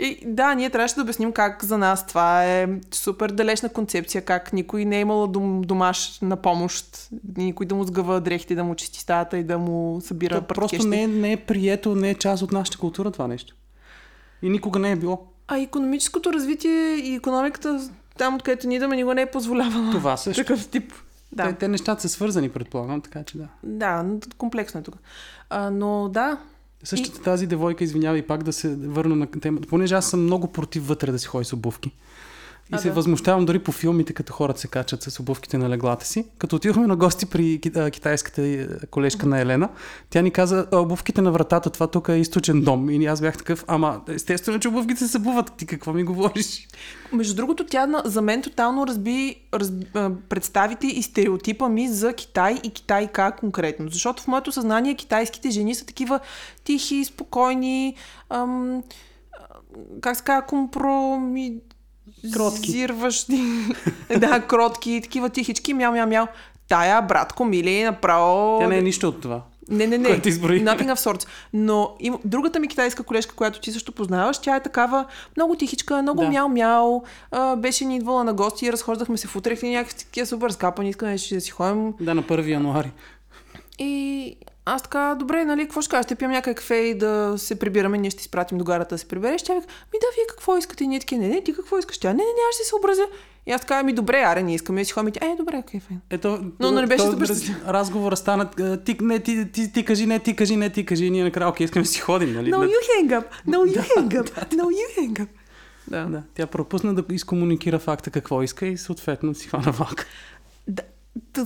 И 0.00 0.18
да, 0.26 0.54
ние 0.54 0.70
трябваше 0.70 0.94
да 0.94 1.02
обясним 1.02 1.32
как 1.32 1.64
за 1.64 1.78
нас 1.78 2.06
това 2.06 2.44
е 2.44 2.68
супер 2.94 3.30
далечна 3.30 3.68
концепция, 3.68 4.22
как 4.24 4.52
никой 4.52 4.84
не 4.84 4.96
е 4.96 5.00
имал 5.00 5.26
дом, 5.26 5.62
домаш 5.62 6.18
на 6.22 6.36
помощ, 6.36 7.08
никой 7.36 7.66
да 7.66 7.74
му 7.74 7.84
сгъва 7.84 8.20
дрехите, 8.20 8.54
да 8.54 8.64
му 8.64 8.74
чисти 8.74 9.00
стаята 9.00 9.38
и 9.38 9.44
да 9.44 9.58
му 9.58 10.00
събира 10.00 10.34
То 10.40 10.46
парткещи. 10.46 10.76
просто 10.76 10.88
не, 10.88 11.02
е- 11.02 11.06
не 11.06 11.32
е 11.32 11.36
прието, 11.36 11.94
не 11.94 12.10
е 12.10 12.14
част 12.14 12.42
от 12.42 12.52
нашата 12.52 12.78
култура 12.78 13.10
това 13.10 13.28
нещо. 13.28 13.54
И 14.42 14.48
никога 14.50 14.78
не 14.78 14.92
е 14.92 14.96
било. 14.96 15.26
А 15.48 15.58
економическото 15.58 16.32
развитие 16.32 16.94
и 16.94 17.14
економиката 17.14 17.90
там, 18.18 18.34
откъдето 18.34 18.68
ние 18.68 18.76
идваме, 18.76 18.96
ни 18.96 19.04
го 19.04 19.14
не 19.14 19.22
е 19.22 19.30
позволявала. 19.30 19.90
Това 19.92 20.16
също. 20.16 20.42
Такъв 20.44 20.68
тип. 20.68 20.92
Да. 21.32 21.44
Те, 21.44 21.52
те 21.52 21.68
нещата 21.68 22.02
са 22.02 22.08
свързани, 22.08 22.48
предполагам, 22.48 23.00
така 23.00 23.24
че 23.24 23.38
да. 23.38 23.48
Да, 23.62 24.02
но 24.02 24.18
комплексно 24.38 24.80
е 24.80 24.82
тук. 24.82 24.94
А, 25.50 25.70
но 25.70 26.08
да, 26.08 26.38
Същата 26.84 27.22
тази 27.22 27.46
девойка, 27.46 27.84
извинявай, 27.84 28.22
пак 28.22 28.42
да 28.42 28.52
се 28.52 28.76
върна 28.76 29.16
на 29.16 29.26
темата, 29.26 29.68
понеже 29.68 29.94
аз 29.94 30.10
съм 30.10 30.22
много 30.22 30.52
против 30.52 30.88
вътре 30.88 31.12
да 31.12 31.18
си 31.18 31.26
ходи 31.26 31.44
с 31.44 31.52
обувки. 31.52 31.90
И 32.72 32.74
А, 32.74 32.78
се 32.78 32.88
да. 32.88 32.94
възмущавам 32.94 33.44
дори 33.44 33.58
по 33.58 33.72
филмите, 33.72 34.12
като 34.12 34.32
хората 34.32 34.60
се 34.60 34.68
качат 34.68 35.02
с 35.02 35.20
обувките 35.20 35.58
на 35.58 35.68
леглата 35.68 36.06
си. 36.06 36.24
Като 36.38 36.56
отидохме 36.56 36.86
на 36.86 36.96
гости 36.96 37.26
при 37.26 37.60
китайската 37.92 38.42
е, 38.42 38.66
колежка 38.90 39.26
на 39.26 39.40
Елена, 39.40 39.68
тя 40.10 40.22
ни 40.22 40.30
каза, 40.30 40.66
«А, 40.72 40.78
обувките 40.78 41.22
на 41.22 41.32
вратата, 41.32 41.70
това 41.70 41.86
тук 41.86 42.08
е 42.08 42.12
източен 42.12 42.62
дом. 42.62 42.90
И 42.90 43.06
аз 43.06 43.20
бях 43.20 43.36
такъв, 43.38 43.64
ама 43.66 44.00
естествено, 44.08 44.58
че 44.58 44.68
обувките 44.68 45.00
се 45.00 45.08
събуват. 45.08 45.52
Ти 45.56 45.66
какво 45.66 45.92
ми 45.92 46.04
говориш? 46.04 46.68
Между 47.12 47.34
другото, 47.34 47.66
тя 47.66 48.02
за 48.04 48.22
мен 48.22 48.42
тотално 48.42 48.86
разби 48.86 49.36
раз, 49.54 49.72
а, 49.94 50.10
представите 50.28 50.86
и 50.86 51.02
стереотипа 51.02 51.68
ми 51.68 51.88
за 51.88 52.12
Китай 52.12 52.60
и 52.62 52.70
китайка 52.70 53.32
конкретно. 53.40 53.88
Защото 53.88 54.22
в 54.22 54.28
моето 54.28 54.52
съзнание 54.52 54.94
китайските 54.94 55.50
жени 55.50 55.74
са 55.74 55.86
такива 55.86 56.20
тихи, 56.64 57.04
спокойни, 57.04 57.94
ам, 58.30 58.82
как 60.00 60.16
се 60.16 60.24
казва, 60.24 60.46
компроми... 60.46 61.54
Кротки. 62.32 62.70
Зирващи. 62.70 63.42
да, 64.18 64.40
кротки, 64.40 65.00
такива 65.02 65.28
тихички, 65.28 65.74
мяу, 65.74 65.92
мяу, 65.92 66.08
мяу. 66.08 66.26
Тая, 66.68 67.02
братко, 67.02 67.44
мили, 67.44 67.82
направо... 67.82 68.58
Тя 68.60 68.68
не 68.68 68.78
е 68.78 68.82
нищо 68.82 69.08
от 69.08 69.20
това. 69.20 69.42
Не, 69.70 69.86
не, 69.86 69.98
не. 69.98 70.08
Което 70.08 70.28
изброи. 70.28 70.64
Nothing 70.64 70.94
of 70.94 70.96
sorts. 70.96 71.26
Но 71.52 71.96
им, 72.00 72.18
другата 72.24 72.60
ми 72.60 72.68
китайска 72.68 73.02
колежка, 73.02 73.34
която 73.34 73.60
ти 73.60 73.72
също 73.72 73.92
познаваш, 73.92 74.38
тя 74.38 74.56
е 74.56 74.62
такава 74.62 75.04
много 75.36 75.54
тихичка, 75.56 76.02
много 76.02 76.20
Да. 76.22 76.28
мяу-мяу. 76.28 77.02
А, 77.30 77.56
беше 77.56 77.84
ни 77.84 77.96
идвала 77.96 78.24
на 78.24 78.34
гости, 78.34 78.72
разхождахме 78.72 79.16
се 79.16 79.28
в 79.28 79.36
утрехи, 79.36 79.68
някакви 79.68 79.98
такива 79.98 80.26
супер 80.26 80.50
скапани, 80.50 80.90
искаме 80.90 81.12
да 81.12 81.40
си 81.40 81.50
ходим. 81.50 81.94
Да, 82.00 82.14
на 82.14 82.22
1 82.22 82.48
януари. 82.48 82.90
И 83.78 84.36
аз 84.74 84.82
така, 84.82 85.16
добре, 85.18 85.44
нали, 85.44 85.62
какво 85.62 85.82
ще 85.82 85.90
кажеш? 85.90 86.04
Ще 86.06 86.14
пием 86.14 86.30
някакъв 86.30 86.54
кафе 86.56 86.74
и 86.74 86.98
да 86.98 87.34
се 87.36 87.58
прибираме, 87.58 87.98
ние 87.98 88.10
ще 88.10 88.18
ти 88.18 88.24
спратим 88.24 88.58
до 88.58 88.64
гарата 88.64 88.94
да 88.94 88.98
се 88.98 89.08
прибереш. 89.08 89.42
Тя 89.42 89.54
вика, 89.54 89.66
ми 89.66 89.98
да, 90.00 90.06
вие 90.16 90.26
какво 90.28 90.56
искате? 90.56 90.84
И 90.84 90.86
ние 90.86 91.00
таки, 91.00 91.18
не, 91.18 91.28
не, 91.28 91.44
ти 91.44 91.54
какво 91.54 91.78
искаш? 91.78 91.98
Тя, 91.98 92.08
не, 92.08 92.14
не, 92.14 92.22
не, 92.22 92.42
аз 92.48 92.54
ще 92.54 92.64
се 92.64 92.68
съобразя. 92.68 93.06
И 93.46 93.52
аз 93.52 93.60
така, 93.60 93.82
ми 93.82 93.92
добре, 93.92 94.22
аре, 94.26 94.42
не 94.42 94.54
искаме 94.54 94.80
да 94.80 94.84
си 94.84 94.92
ходим. 94.92 95.12
Е, 95.20 95.36
добре, 95.36 95.56
окей, 95.56 95.80
файн. 95.80 96.00
Ето, 96.10 96.40
Но 96.60 96.70
не 96.70 96.86
беше 96.86 97.04
супер. 97.04 97.28
Разговора 97.66 98.16
стана, 98.16 98.50
ти, 98.84 98.96
не, 99.00 99.20
ти, 99.20 99.52
ти, 99.52 99.72
ти, 99.72 99.84
кажи, 99.84 100.06
не, 100.06 100.18
ти 100.18 100.36
кажи, 100.36 100.56
не, 100.56 100.70
ти 100.70 100.86
кажи. 100.86 101.10
Ние 101.10 101.24
накрая, 101.24 101.48
окей, 101.48 101.64
искаме 101.64 101.82
да 101.82 101.88
си 101.88 102.00
ходим, 102.00 102.32
нали? 102.32 102.50
No, 102.50 102.56
you 102.56 103.08
hang 103.08 103.20
up. 103.20 103.24
No, 103.48 103.56
you 103.56 103.96
hang 103.96 104.22
up. 104.22 104.54
No, 104.54 104.64
you 104.64 104.98
hang 104.98 105.12
up. 105.12 105.28
Да. 105.90 106.04
Да, 106.04 106.22
тя 106.34 106.46
пропусна 106.46 106.94
да 106.94 107.04
изкомуникира 107.14 107.78
факта 107.78 108.10
какво 108.10 108.42
иска 108.42 108.66
и 108.66 108.76
съответно 108.76 109.34
си 109.34 109.48
хвана 109.48 109.72
влак. 109.72 110.06
Да, 110.68 110.82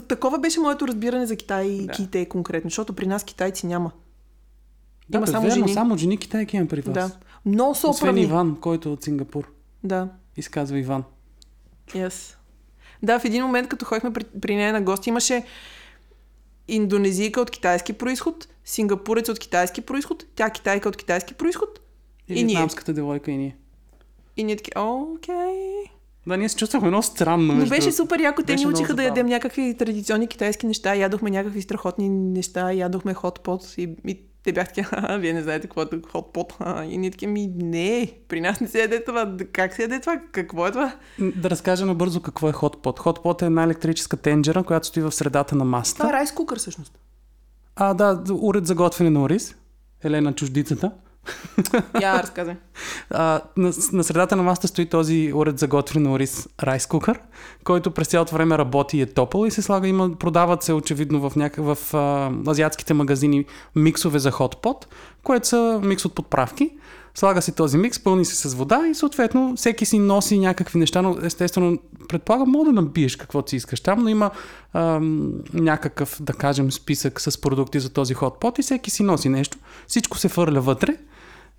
такова 0.09 0.39
беше 0.39 0.61
моето 0.61 0.89
разбиране 0.89 1.27
за 1.27 1.37
Китай 1.37 1.67
и 1.67 1.87
Да. 1.87 1.93
Китай 1.93 2.27
конкретно, 2.27 2.71
защото 2.71 2.93
при 2.93 3.07
нас 3.07 3.25
китайци 3.25 3.67
няма. 3.67 3.93
Да, 5.09 5.19
Има 5.19 5.27
само 5.27 5.43
верно, 5.43 5.55
жени. 5.55 5.75
само 5.75 5.97
жени 5.97 6.19
китайки 6.19 6.57
има 6.57 6.67
при 6.67 6.81
вас. 6.81 6.95
Да. 6.95 7.11
Много 7.45 7.75
са 7.75 7.89
Освен 7.89 8.09
оправни. 8.09 8.23
Иван, 8.23 8.57
който 8.61 8.89
е 8.89 8.93
от 8.93 9.03
Сингапур. 9.03 9.53
Да. 9.85 10.09
Изказва 10.37 10.79
Иван. 10.79 11.05
Yes. 11.89 12.35
Да, 13.03 13.19
в 13.19 13.25
един 13.25 13.45
момент, 13.45 13.69
като 13.69 13.85
ходихме 13.85 14.13
при, 14.13 14.25
при 14.25 14.57
нея 14.57 14.73
на 14.73 14.83
гости, 14.83 15.09
имаше 15.09 15.45
индонезийка 16.69 17.41
от 17.41 17.51
китайски 17.51 17.93
происход, 17.93 18.49
сингапурец 18.65 19.29
от 19.29 19.39
китайски 19.39 19.81
происход, 19.81 20.25
тя 20.35 20.51
китайка 20.51 20.89
от 20.89 20.97
китайски 20.97 21.35
происход 21.35 21.81
И, 22.29 22.35
И 22.35 22.45
ние. 22.45 22.67
девойка 22.89 23.31
и 23.31 23.37
ние. 23.37 23.57
и 24.37 24.45
ние 24.45 24.57
таки, 24.57 24.71
окей. 24.77 25.85
Да, 26.27 26.37
ние 26.37 26.49
се 26.49 26.57
чувствахме 26.57 26.89
много 26.89 27.03
странно. 27.03 27.55
Но 27.55 27.67
беше 27.67 27.93
супер 27.93 28.21
яко. 28.21 28.43
Те 28.43 28.55
ни 28.55 28.67
учиха 28.67 28.95
да 28.95 29.03
ядем 29.03 29.27
някакви 29.27 29.77
традиционни 29.79 30.27
китайски 30.27 30.67
неща. 30.67 30.95
Ядохме 30.95 31.31
някакви 31.31 31.63
страхотни 31.63 32.09
неща. 32.09 32.73
Ядохме 32.73 33.15
хот-пот. 33.15 33.79
И, 33.79 33.97
и 34.07 34.21
те 34.45 34.53
бяха 34.53 34.69
такива, 34.69 34.87
«Ха, 34.87 35.17
вие 35.17 35.33
не 35.33 35.43
знаете 35.43 35.67
какво 35.67 35.83
е 35.83 35.87
хот-пот. 35.87 36.53
ха». 36.59 36.85
И 36.85 36.99
ние 36.99 37.11
таки, 37.11 37.27
ми 37.27 37.51
не, 37.57 38.13
при 38.29 38.41
нас 38.41 38.61
не 38.61 38.69
се 38.69 38.81
яде 38.81 39.05
това. 39.05 39.37
Как 39.53 39.75
се 39.75 39.83
яде 39.83 40.01
това? 40.01 40.21
Какво 40.33 40.67
е 40.67 40.71
това? 40.71 40.97
Да 41.19 41.51
разкажа 41.51 41.87
набързо 41.87 42.21
какво 42.21 42.49
е 42.49 42.53
хотпот. 42.53 42.99
Хотпот 42.99 43.43
е 43.43 43.47
една 43.47 43.63
електрическа 43.63 44.17
тенджера, 44.17 44.63
която 44.63 44.87
стои 44.87 45.03
в 45.03 45.13
средата 45.13 45.55
на 45.55 45.65
масата. 45.65 45.99
Това 45.99 46.11
е 46.11 46.13
райс 46.13 46.33
кукър 46.33 46.59
всъщност. 46.59 46.99
А, 47.77 47.95
да, 47.95 48.23
уред 48.41 48.67
за 48.67 48.75
готвене 48.75 49.11
на 49.11 49.23
ориз. 49.23 49.55
Елена 50.05 50.35
чуждицата. 50.35 50.91
Я 52.03 52.23
разказвай. 52.23 52.57
А, 53.11 53.41
на, 53.57 53.73
на 53.93 54.05
средата 54.05 54.37
на 54.37 54.43
масата 54.43 54.69
стои 54.69 54.87
този 54.87 55.33
уред 55.35 55.59
за 55.59 55.67
готвене 55.67 56.09
на 56.09 56.15
ориз 56.15 56.49
райс 56.63 56.87
кукър, 56.87 57.21
който 57.65 57.91
през 57.91 58.09
цялото 58.09 58.35
време 58.35 58.59
работи 58.59 58.99
и 58.99 59.03
е 59.03 59.07
топъл 59.07 59.47
и 59.47 59.51
се 59.51 59.63
слага, 59.63 59.89
има, 59.89 60.11
продават 60.19 60.63
се 60.63 60.73
очевидно 60.73 61.31
в, 61.31 61.37
някак, 61.37 61.65
в 61.65 61.95
а, 61.95 62.31
азиатските 62.51 62.95
магазини 62.95 63.45
миксове 63.77 64.19
за 64.19 64.31
хотпот, 64.31 64.89
което 65.23 65.49
са 65.49 65.81
микс 65.85 66.05
от 66.05 66.15
подправки. 66.15 66.71
Слага 67.15 67.43
се 67.43 67.53
този 67.53 67.79
микс, 67.79 67.99
пълни 67.99 68.25
се 68.25 68.49
с 68.49 68.55
вода 68.55 68.87
и 68.91 68.95
съответно 68.95 69.57
всеки 69.57 69.87
си 69.87 69.99
носи 69.99 70.39
някакви 70.39 70.79
неща, 70.79 71.03
но 71.03 71.17
естествено 71.23 71.79
предполагам 72.09 72.51
мога 72.51 72.65
да 72.65 72.73
набиеш 72.73 73.17
каквото 73.17 73.51
си 73.51 73.57
искаш 73.57 73.81
там, 73.81 74.03
но 74.03 74.09
има 74.09 74.31
ам, 74.75 75.33
някакъв, 75.53 76.23
да 76.23 76.33
кажем, 76.33 76.73
списък 76.73 77.21
с 77.21 77.41
продукти 77.41 77.81
за 77.81 77.91
този 77.91 78.15
хотпот 78.15 78.59
и 78.59 78.63
всеки 78.63 78.91
си 78.91 79.03
носи 79.03 79.29
нещо. 79.29 79.59
Всичко 79.87 80.19
се 80.19 80.29
фърля 80.29 80.61
вътре 80.61 80.97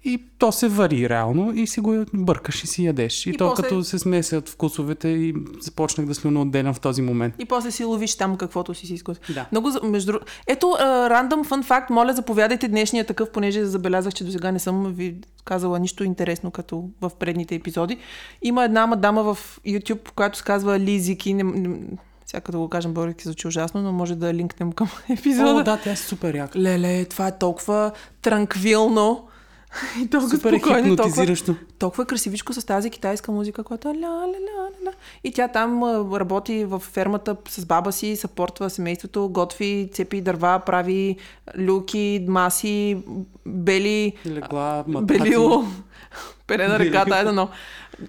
и 0.05 0.23
то 0.37 0.51
се 0.51 0.67
вари 0.67 1.09
реално 1.09 1.53
и 1.55 1.67
си 1.67 1.79
го 1.79 2.05
бъркаш 2.13 2.63
и 2.63 2.67
си 2.67 2.85
ядеш. 2.85 3.25
И, 3.25 3.29
И 3.29 3.37
то 3.37 3.49
после- 3.49 3.63
като 3.63 3.83
се 3.83 3.99
смесят 3.99 4.49
вкусовете 4.49 5.07
и 5.07 5.33
започнах 5.61 6.07
да 6.07 6.15
слюна 6.15 6.41
отделям 6.41 6.73
в 6.73 6.79
този 6.79 7.01
момент. 7.01 7.35
И 7.39 7.45
после 7.45 7.71
си 7.71 7.83
ловиш 7.83 8.15
там 8.15 8.37
каквото 8.37 8.73
си 8.73 8.87
си 8.87 8.93
искал. 8.93 9.15
Да. 9.33 9.45
Много, 9.51 9.69
между 9.83 10.13
Ето, 10.47 10.75
рандъм 10.79 11.43
фън 11.43 11.63
факт, 11.63 11.89
моля 11.89 12.13
заповядайте 12.13 12.67
днешния 12.67 13.05
такъв, 13.05 13.29
понеже 13.31 13.65
забелязах, 13.65 14.13
че 14.13 14.23
до 14.23 14.31
сега 14.31 14.51
не 14.51 14.59
съм 14.59 14.93
ви 14.93 15.15
казала 15.45 15.79
нищо 15.79 16.03
интересно, 16.03 16.51
като 16.51 16.89
в 17.01 17.11
предните 17.19 17.55
епизоди. 17.55 17.97
Има 18.41 18.63
една 18.63 18.87
мадама 18.87 19.33
в 19.33 19.59
YouTube, 19.67 20.11
която 20.11 20.37
се 20.37 20.43
казва 20.43 20.79
Лизики. 20.79 21.33
Не, 21.33 21.43
не, 21.43 21.79
сега 22.25 22.41
като 22.41 22.59
го 22.59 22.69
кажем 22.69 22.93
български 22.93 23.23
звучи 23.23 23.47
ужасно, 23.47 23.81
но 23.81 23.91
може 23.91 24.15
да 24.15 24.33
линкнем 24.33 24.71
към 24.71 24.89
епизода. 25.09 25.51
О, 25.51 25.63
да, 25.63 25.77
тя 25.83 25.91
е 25.91 25.95
супер 25.95 26.35
яка. 26.35 26.59
Леле, 26.59 27.05
това 27.05 27.27
е 27.27 27.37
толкова 27.37 27.91
транквилно. 28.21 29.27
И 30.01 30.07
толкова 30.07 30.29
Супер 30.37 30.53
е 30.53 30.59
спокойно, 30.59 30.87
толкова, 30.95 31.03
хипнотизиращо. 31.05 31.55
толкова 31.79 32.05
красивичко 32.05 32.53
с 32.53 32.65
тази 32.65 32.89
китайска 32.89 33.31
музика, 33.31 33.63
която 33.63 33.89
е 33.89 33.93
ля, 33.93 33.97
ля, 33.97 34.27
ля, 34.27 34.69
ля. 34.85 34.91
И 35.23 35.31
тя 35.31 35.47
там 35.47 35.83
работи 36.13 36.65
в 36.65 36.79
фермата 36.79 37.35
с 37.49 37.65
баба 37.65 37.91
си, 37.91 38.15
съпортва 38.15 38.69
семейството, 38.69 39.29
готви, 39.29 39.89
цепи 39.93 40.21
дърва, 40.21 40.61
прави 40.65 41.17
люки, 41.57 42.25
маси, 42.27 42.97
бели, 43.45 44.13
Легла, 44.25 44.83
матати. 44.87 45.19
белило, 45.19 45.63
пере 46.47 46.67
на 46.67 46.79
ръката, 46.79 47.15
айде, 47.15 47.31
но 47.31 47.49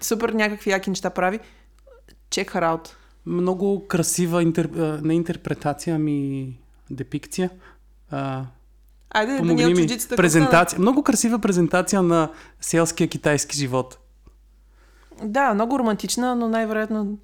супер 0.01 0.29
някакви 0.29 0.71
яки 0.71 0.89
неща 0.89 1.09
прави. 1.09 1.39
Check 2.29 2.51
her 2.53 2.63
out. 2.77 2.89
Много 3.25 3.87
красива 3.87 4.43
интер... 4.43 4.69
не 5.03 5.13
интерпретация, 5.13 5.95
ами 5.95 6.47
депикция. 6.89 7.49
А, 8.11 8.45
Айде, 9.15 9.31
да 9.31 9.37
помогни 9.37 9.65
ни 9.65 9.73
ми. 9.73 9.87
Презентация. 10.17 10.79
Много 10.79 11.03
красива 11.03 11.39
презентация 11.39 12.01
на 12.01 12.29
селския 12.61 13.07
китайски 13.07 13.57
живот. 13.57 13.97
Да, 15.23 15.53
много 15.53 15.79
романтична, 15.79 16.35
но 16.35 16.49
най-вероятно 16.49 17.17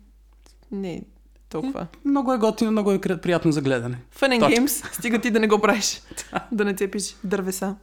не 0.71 1.01
толкова. 1.49 1.87
Много 2.05 2.33
е 2.33 2.37
готино, 2.37 2.71
много 2.71 2.91
е 2.91 2.99
приятно 3.01 3.51
за 3.51 3.61
гледане. 3.61 3.97
Fun 4.19 4.39
and 4.39 4.39
Точно. 4.39 4.67
games, 4.67 4.93
стига 4.99 5.19
ти 5.19 5.31
да 5.31 5.39
не 5.39 5.47
го 5.47 5.59
правиш. 5.59 6.01
да 6.51 6.65
не 6.65 6.73
цепиш 6.73 7.15
дървеса. 7.23 7.75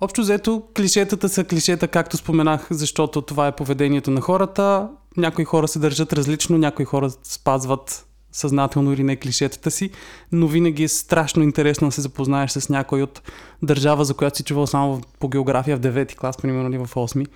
Общо 0.00 0.20
взето, 0.20 0.62
клишетата 0.76 1.28
са 1.28 1.44
клишета, 1.44 1.88
както 1.88 2.16
споменах, 2.16 2.66
защото 2.70 3.22
това 3.22 3.46
е 3.46 3.56
поведението 3.56 4.10
на 4.10 4.20
хората. 4.20 4.88
Някои 5.16 5.44
хора 5.44 5.68
се 5.68 5.78
държат 5.78 6.12
различно, 6.12 6.58
някои 6.58 6.84
хора 6.84 7.10
спазват 7.22 8.06
съзнателно 8.32 8.92
или 8.92 9.02
не 9.02 9.16
клишетата 9.16 9.70
си, 9.70 9.90
но 10.32 10.46
винаги 10.46 10.82
е 10.82 10.88
страшно 10.88 11.42
интересно 11.42 11.88
да 11.88 11.92
се 11.92 12.00
запознаеш 12.00 12.50
с 12.50 12.68
някой 12.68 13.02
от 13.02 13.22
държава, 13.62 14.04
за 14.04 14.14
която 14.14 14.36
си 14.36 14.42
чувал 14.42 14.66
само 14.66 15.00
по 15.18 15.28
география 15.28 15.76
в 15.76 15.80
9 15.80 16.16
клас, 16.16 16.36
примерно 16.36 16.68
или 16.68 16.78
в 16.78 16.94
8 16.94 17.26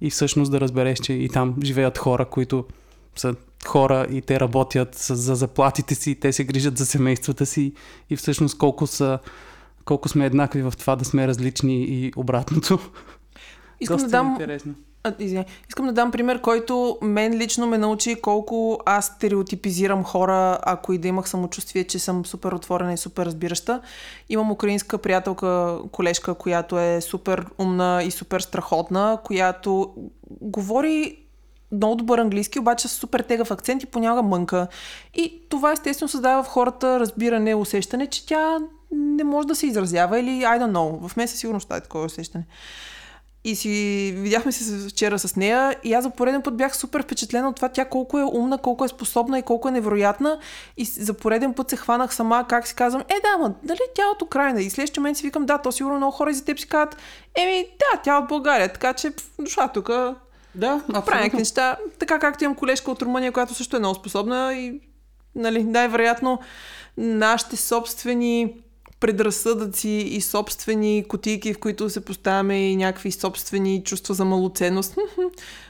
и 0.00 0.10
всъщност 0.10 0.50
да 0.50 0.60
разбереш, 0.60 0.98
че 0.98 1.12
и 1.12 1.28
там 1.28 1.54
живеят 1.64 1.98
хора, 1.98 2.24
които 2.24 2.64
са 3.16 3.34
хора 3.66 4.06
и 4.10 4.22
те 4.22 4.40
работят 4.40 4.94
за 4.94 5.34
заплатите 5.34 5.94
си, 5.94 6.14
те 6.14 6.32
се 6.32 6.44
грижат 6.44 6.78
за 6.78 6.86
семействата 6.86 7.46
си 7.46 7.72
и 8.10 8.16
всъщност 8.16 8.58
колко 8.58 8.86
са 8.86 9.18
колко 9.84 10.08
сме 10.08 10.26
еднакви 10.26 10.62
в 10.62 10.72
това 10.78 10.96
да 10.96 11.04
сме 11.04 11.28
различни 11.28 11.84
и 11.84 12.12
обратното. 12.16 12.78
Искам 13.80 13.96
Доста 13.96 14.08
да 14.08 14.10
дам 14.10 14.30
интересно. 14.30 14.74
А, 15.06 15.14
извиняй. 15.18 15.44
Искам 15.68 15.86
да 15.86 15.92
дам 15.92 16.10
пример, 16.10 16.40
който 16.40 16.98
мен 17.02 17.34
лично 17.38 17.66
ме 17.66 17.78
научи 17.78 18.20
колко 18.22 18.80
аз 18.86 19.06
стереотипизирам 19.06 20.04
хора, 20.04 20.58
ако 20.62 20.92
и 20.92 20.98
да 20.98 21.08
имах 21.08 21.28
самочувствие, 21.28 21.84
че 21.84 21.98
съм 21.98 22.26
супер 22.26 22.52
отворена 22.52 22.92
и 22.92 22.96
супер 22.96 23.26
разбираща. 23.26 23.80
Имам 24.28 24.50
украинска 24.50 24.98
приятелка, 24.98 25.78
колежка, 25.92 26.34
която 26.34 26.78
е 26.78 27.00
супер 27.00 27.46
умна 27.58 28.02
и 28.04 28.10
супер 28.10 28.40
страхотна, 28.40 29.18
която 29.24 29.94
говори 30.40 31.18
много 31.72 31.96
добър 31.96 32.18
английски, 32.18 32.58
обаче 32.58 32.88
с 32.88 32.92
супер 32.92 33.20
тегав 33.20 33.50
акцент 33.50 33.82
и 33.82 33.86
понякога 33.86 34.22
мънка. 34.22 34.66
И 35.14 35.42
това 35.48 35.72
естествено 35.72 36.08
създава 36.08 36.42
в 36.42 36.48
хората 36.48 37.00
разбиране, 37.00 37.54
усещане, 37.54 38.06
че 38.06 38.26
тя 38.26 38.58
не 38.90 39.24
може 39.24 39.48
да 39.48 39.54
се 39.54 39.66
изразява 39.66 40.20
или 40.20 40.30
I 40.30 40.60
don't 40.60 40.72
know. 40.72 41.08
В 41.08 41.16
мен 41.16 41.28
със 41.28 41.38
сигурност 41.38 41.72
е 41.72 41.80
такова 41.80 42.04
усещане. 42.04 42.44
И 43.46 43.56
си 43.56 44.12
видяхме 44.16 44.52
се 44.52 44.88
вчера 44.88 45.18
с 45.18 45.36
нея 45.36 45.76
и 45.84 45.94
аз 45.94 46.04
за 46.04 46.10
пореден 46.10 46.42
път 46.42 46.56
бях 46.56 46.76
супер 46.76 47.02
впечатлена 47.02 47.48
от 47.48 47.56
това 47.56 47.68
тя 47.68 47.84
колко 47.84 48.18
е 48.18 48.24
умна, 48.24 48.58
колко 48.58 48.84
е 48.84 48.88
способна 48.88 49.38
и 49.38 49.42
колко 49.42 49.68
е 49.68 49.70
невероятна. 49.70 50.38
И 50.76 50.84
за 50.84 51.14
пореден 51.14 51.54
път 51.54 51.70
се 51.70 51.76
хванах 51.76 52.14
сама, 52.14 52.44
как 52.48 52.66
си 52.66 52.74
казвам, 52.74 53.02
е 53.08 53.14
да, 53.20 53.38
ма, 53.38 53.54
дали 53.62 53.78
тя 53.94 54.02
е 54.02 54.06
от 54.06 54.22
Украина? 54.22 54.62
И 54.62 54.70
следващия 54.70 55.00
момент 55.00 55.16
си 55.16 55.26
викам, 55.26 55.46
да, 55.46 55.58
то 55.58 55.72
сигурно 55.72 55.96
много 55.96 56.12
хора 56.12 56.30
и 56.30 56.34
за 56.34 56.44
теб 56.44 56.58
си 56.58 56.68
казват, 56.68 56.96
еми 57.36 57.66
да, 57.78 58.00
тя 58.02 58.14
е 58.14 58.18
от 58.18 58.28
България, 58.28 58.72
така 58.72 58.92
че 58.92 59.12
душа 59.38 59.68
тук 59.68 59.90
Да, 60.88 61.02
прави 61.06 61.18
някакви 61.18 61.38
неща. 61.38 61.76
Така 61.98 62.18
както 62.18 62.44
имам 62.44 62.56
колежка 62.56 62.90
от 62.90 63.02
Румъния, 63.02 63.32
която 63.32 63.54
също 63.54 63.76
е 63.76 63.78
много 63.78 63.94
способна 63.94 64.54
и 64.54 64.80
нали, 65.34 65.64
най-вероятно 65.64 66.38
нашите 66.96 67.56
собствени 67.56 68.54
предразсъдъци 69.00 69.88
и 69.88 70.20
собствени 70.20 71.04
кутийки, 71.08 71.54
в 71.54 71.58
които 71.58 71.90
се 71.90 72.04
поставяме 72.04 72.70
и 72.70 72.76
някакви 72.76 73.12
собствени 73.12 73.84
чувства 73.84 74.14
за 74.14 74.24
малоценност, 74.24 74.96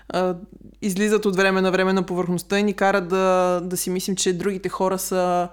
излизат 0.82 1.26
от 1.26 1.36
време 1.36 1.60
на 1.60 1.70
време 1.70 1.92
на 1.92 2.02
повърхността 2.02 2.58
и 2.58 2.62
ни 2.62 2.74
карат 2.74 3.08
да, 3.08 3.60
да 3.64 3.76
си 3.76 3.90
мислим, 3.90 4.16
че 4.16 4.32
другите 4.32 4.68
хора 4.68 4.98
са 4.98 5.48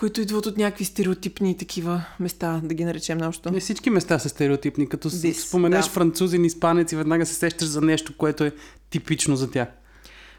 които 0.00 0.20
идват 0.20 0.46
от 0.46 0.56
някакви 0.56 0.84
стереотипни 0.84 1.56
такива 1.56 2.04
места, 2.20 2.60
да 2.64 2.74
ги 2.74 2.84
наречем 2.84 3.18
нещо. 3.18 3.50
Не 3.50 3.60
всички 3.60 3.90
места 3.90 4.18
са 4.18 4.28
стереотипни. 4.28 4.88
Като 4.88 5.10
This, 5.10 5.32
споменеш 5.32 5.84
да. 5.84 5.90
французин, 5.90 6.44
испанец 6.44 6.92
и 6.92 6.96
веднага 6.96 7.26
се 7.26 7.34
сещаш 7.34 7.68
за 7.68 7.80
нещо, 7.80 8.16
което 8.16 8.44
е 8.44 8.52
типично 8.90 9.36
за 9.36 9.50
тях. 9.50 9.68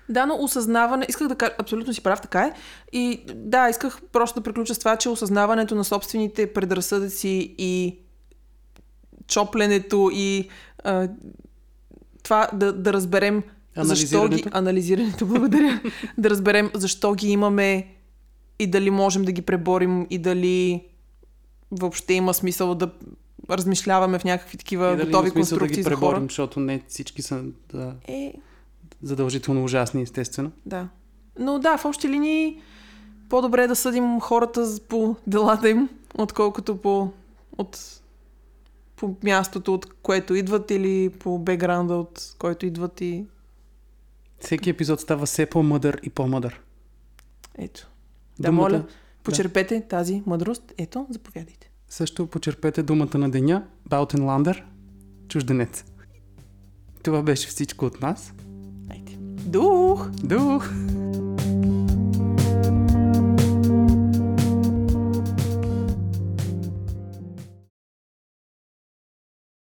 Да, 0.09 0.25
но 0.25 0.35
осъзнаване, 0.35 1.05
исках 1.09 1.27
да 1.27 1.35
кажа, 1.35 1.53
абсолютно 1.57 1.93
си 1.93 2.03
прав, 2.03 2.21
така 2.21 2.41
е. 2.41 2.53
И 2.91 3.21
да, 3.35 3.69
исках 3.69 4.01
просто 4.11 4.39
да 4.39 4.43
приключа 4.43 4.75
с 4.75 4.79
това, 4.79 4.97
че 4.97 5.09
осъзнаването 5.09 5.75
на 5.75 5.83
собствените 5.83 6.53
предразсъдъци 6.53 7.55
и 7.57 7.99
чопленето 9.27 10.09
и 10.13 10.49
а, 10.83 11.07
това 12.23 12.49
да, 12.53 12.73
да 12.73 12.93
разберем 12.93 13.43
защо 13.77 14.27
ги... 14.27 14.43
Анализирането. 14.51 15.25
Благодаря. 15.25 15.81
да 16.17 16.29
разберем 16.29 16.71
защо 16.73 17.13
ги 17.13 17.31
имаме 17.31 17.87
и 18.59 18.67
дали 18.67 18.89
можем 18.89 19.23
да 19.23 19.31
ги 19.31 19.41
преборим 19.41 20.07
и 20.09 20.17
дали 20.17 20.83
въобще 21.71 22.13
има 22.13 22.33
смисъл 22.33 22.75
да 22.75 22.91
размишляваме 23.49 24.19
в 24.19 24.23
някакви 24.23 24.57
такива 24.57 24.93
И 24.93 24.95
дали 24.95 25.05
готови 25.05 25.27
има 25.27 25.33
смисъл 25.33 25.55
да 25.55 25.59
конструкции 25.59 25.83
ги 25.83 25.83
за 25.83 25.95
хора. 25.95 25.99
преборим, 25.99 26.29
защото 26.29 26.59
не 26.59 26.81
всички 26.87 27.21
са 27.21 27.43
да, 27.73 27.95
Е, 28.07 28.33
задължително 29.03 29.63
ужасни, 29.63 30.01
естествено. 30.01 30.51
Да. 30.65 30.87
Но 31.39 31.59
да, 31.59 31.77
в 31.77 31.85
общи 31.85 32.09
линии 32.09 32.61
по-добре 33.29 33.63
е 33.63 33.67
да 33.67 33.75
съдим 33.75 34.19
хората 34.19 34.79
по 34.89 35.15
делата 35.27 35.69
им, 35.69 35.89
отколкото 36.17 36.77
по, 36.77 37.11
от, 37.57 38.01
по 38.95 39.15
мястото, 39.23 39.73
от 39.73 39.93
което 39.93 40.35
идват 40.35 40.71
или 40.71 41.09
по 41.09 41.39
бекграунда, 41.39 41.93
от 41.95 42.35
който 42.39 42.65
идват 42.65 43.01
и 43.01 43.25
Всеки 44.39 44.69
епизод 44.69 44.99
става 45.01 45.25
все 45.25 45.45
по-мъдър 45.45 45.99
и 46.03 46.09
по-мъдър. 46.09 46.61
ето. 47.57 47.87
Да, 48.39 48.47
Думата- 48.49 48.61
моля, 48.69 48.85
почерпете 49.23 49.81
тази 49.89 50.23
мъдрост. 50.25 50.73
Ето, 50.77 51.07
заповядайте. 51.09 51.71
Също 51.89 52.27
почерпете 52.27 52.83
думата 52.83 53.17
на 53.17 53.31
деня, 53.31 53.67
Баутенландър, 53.89 54.65
чужденец. 55.27 55.85
Това 57.03 57.21
беше 57.21 57.47
всичко 57.47 57.85
от 57.85 58.01
нас. 58.01 58.33
Doeg! 59.45 60.09
Doeg! 60.23 60.69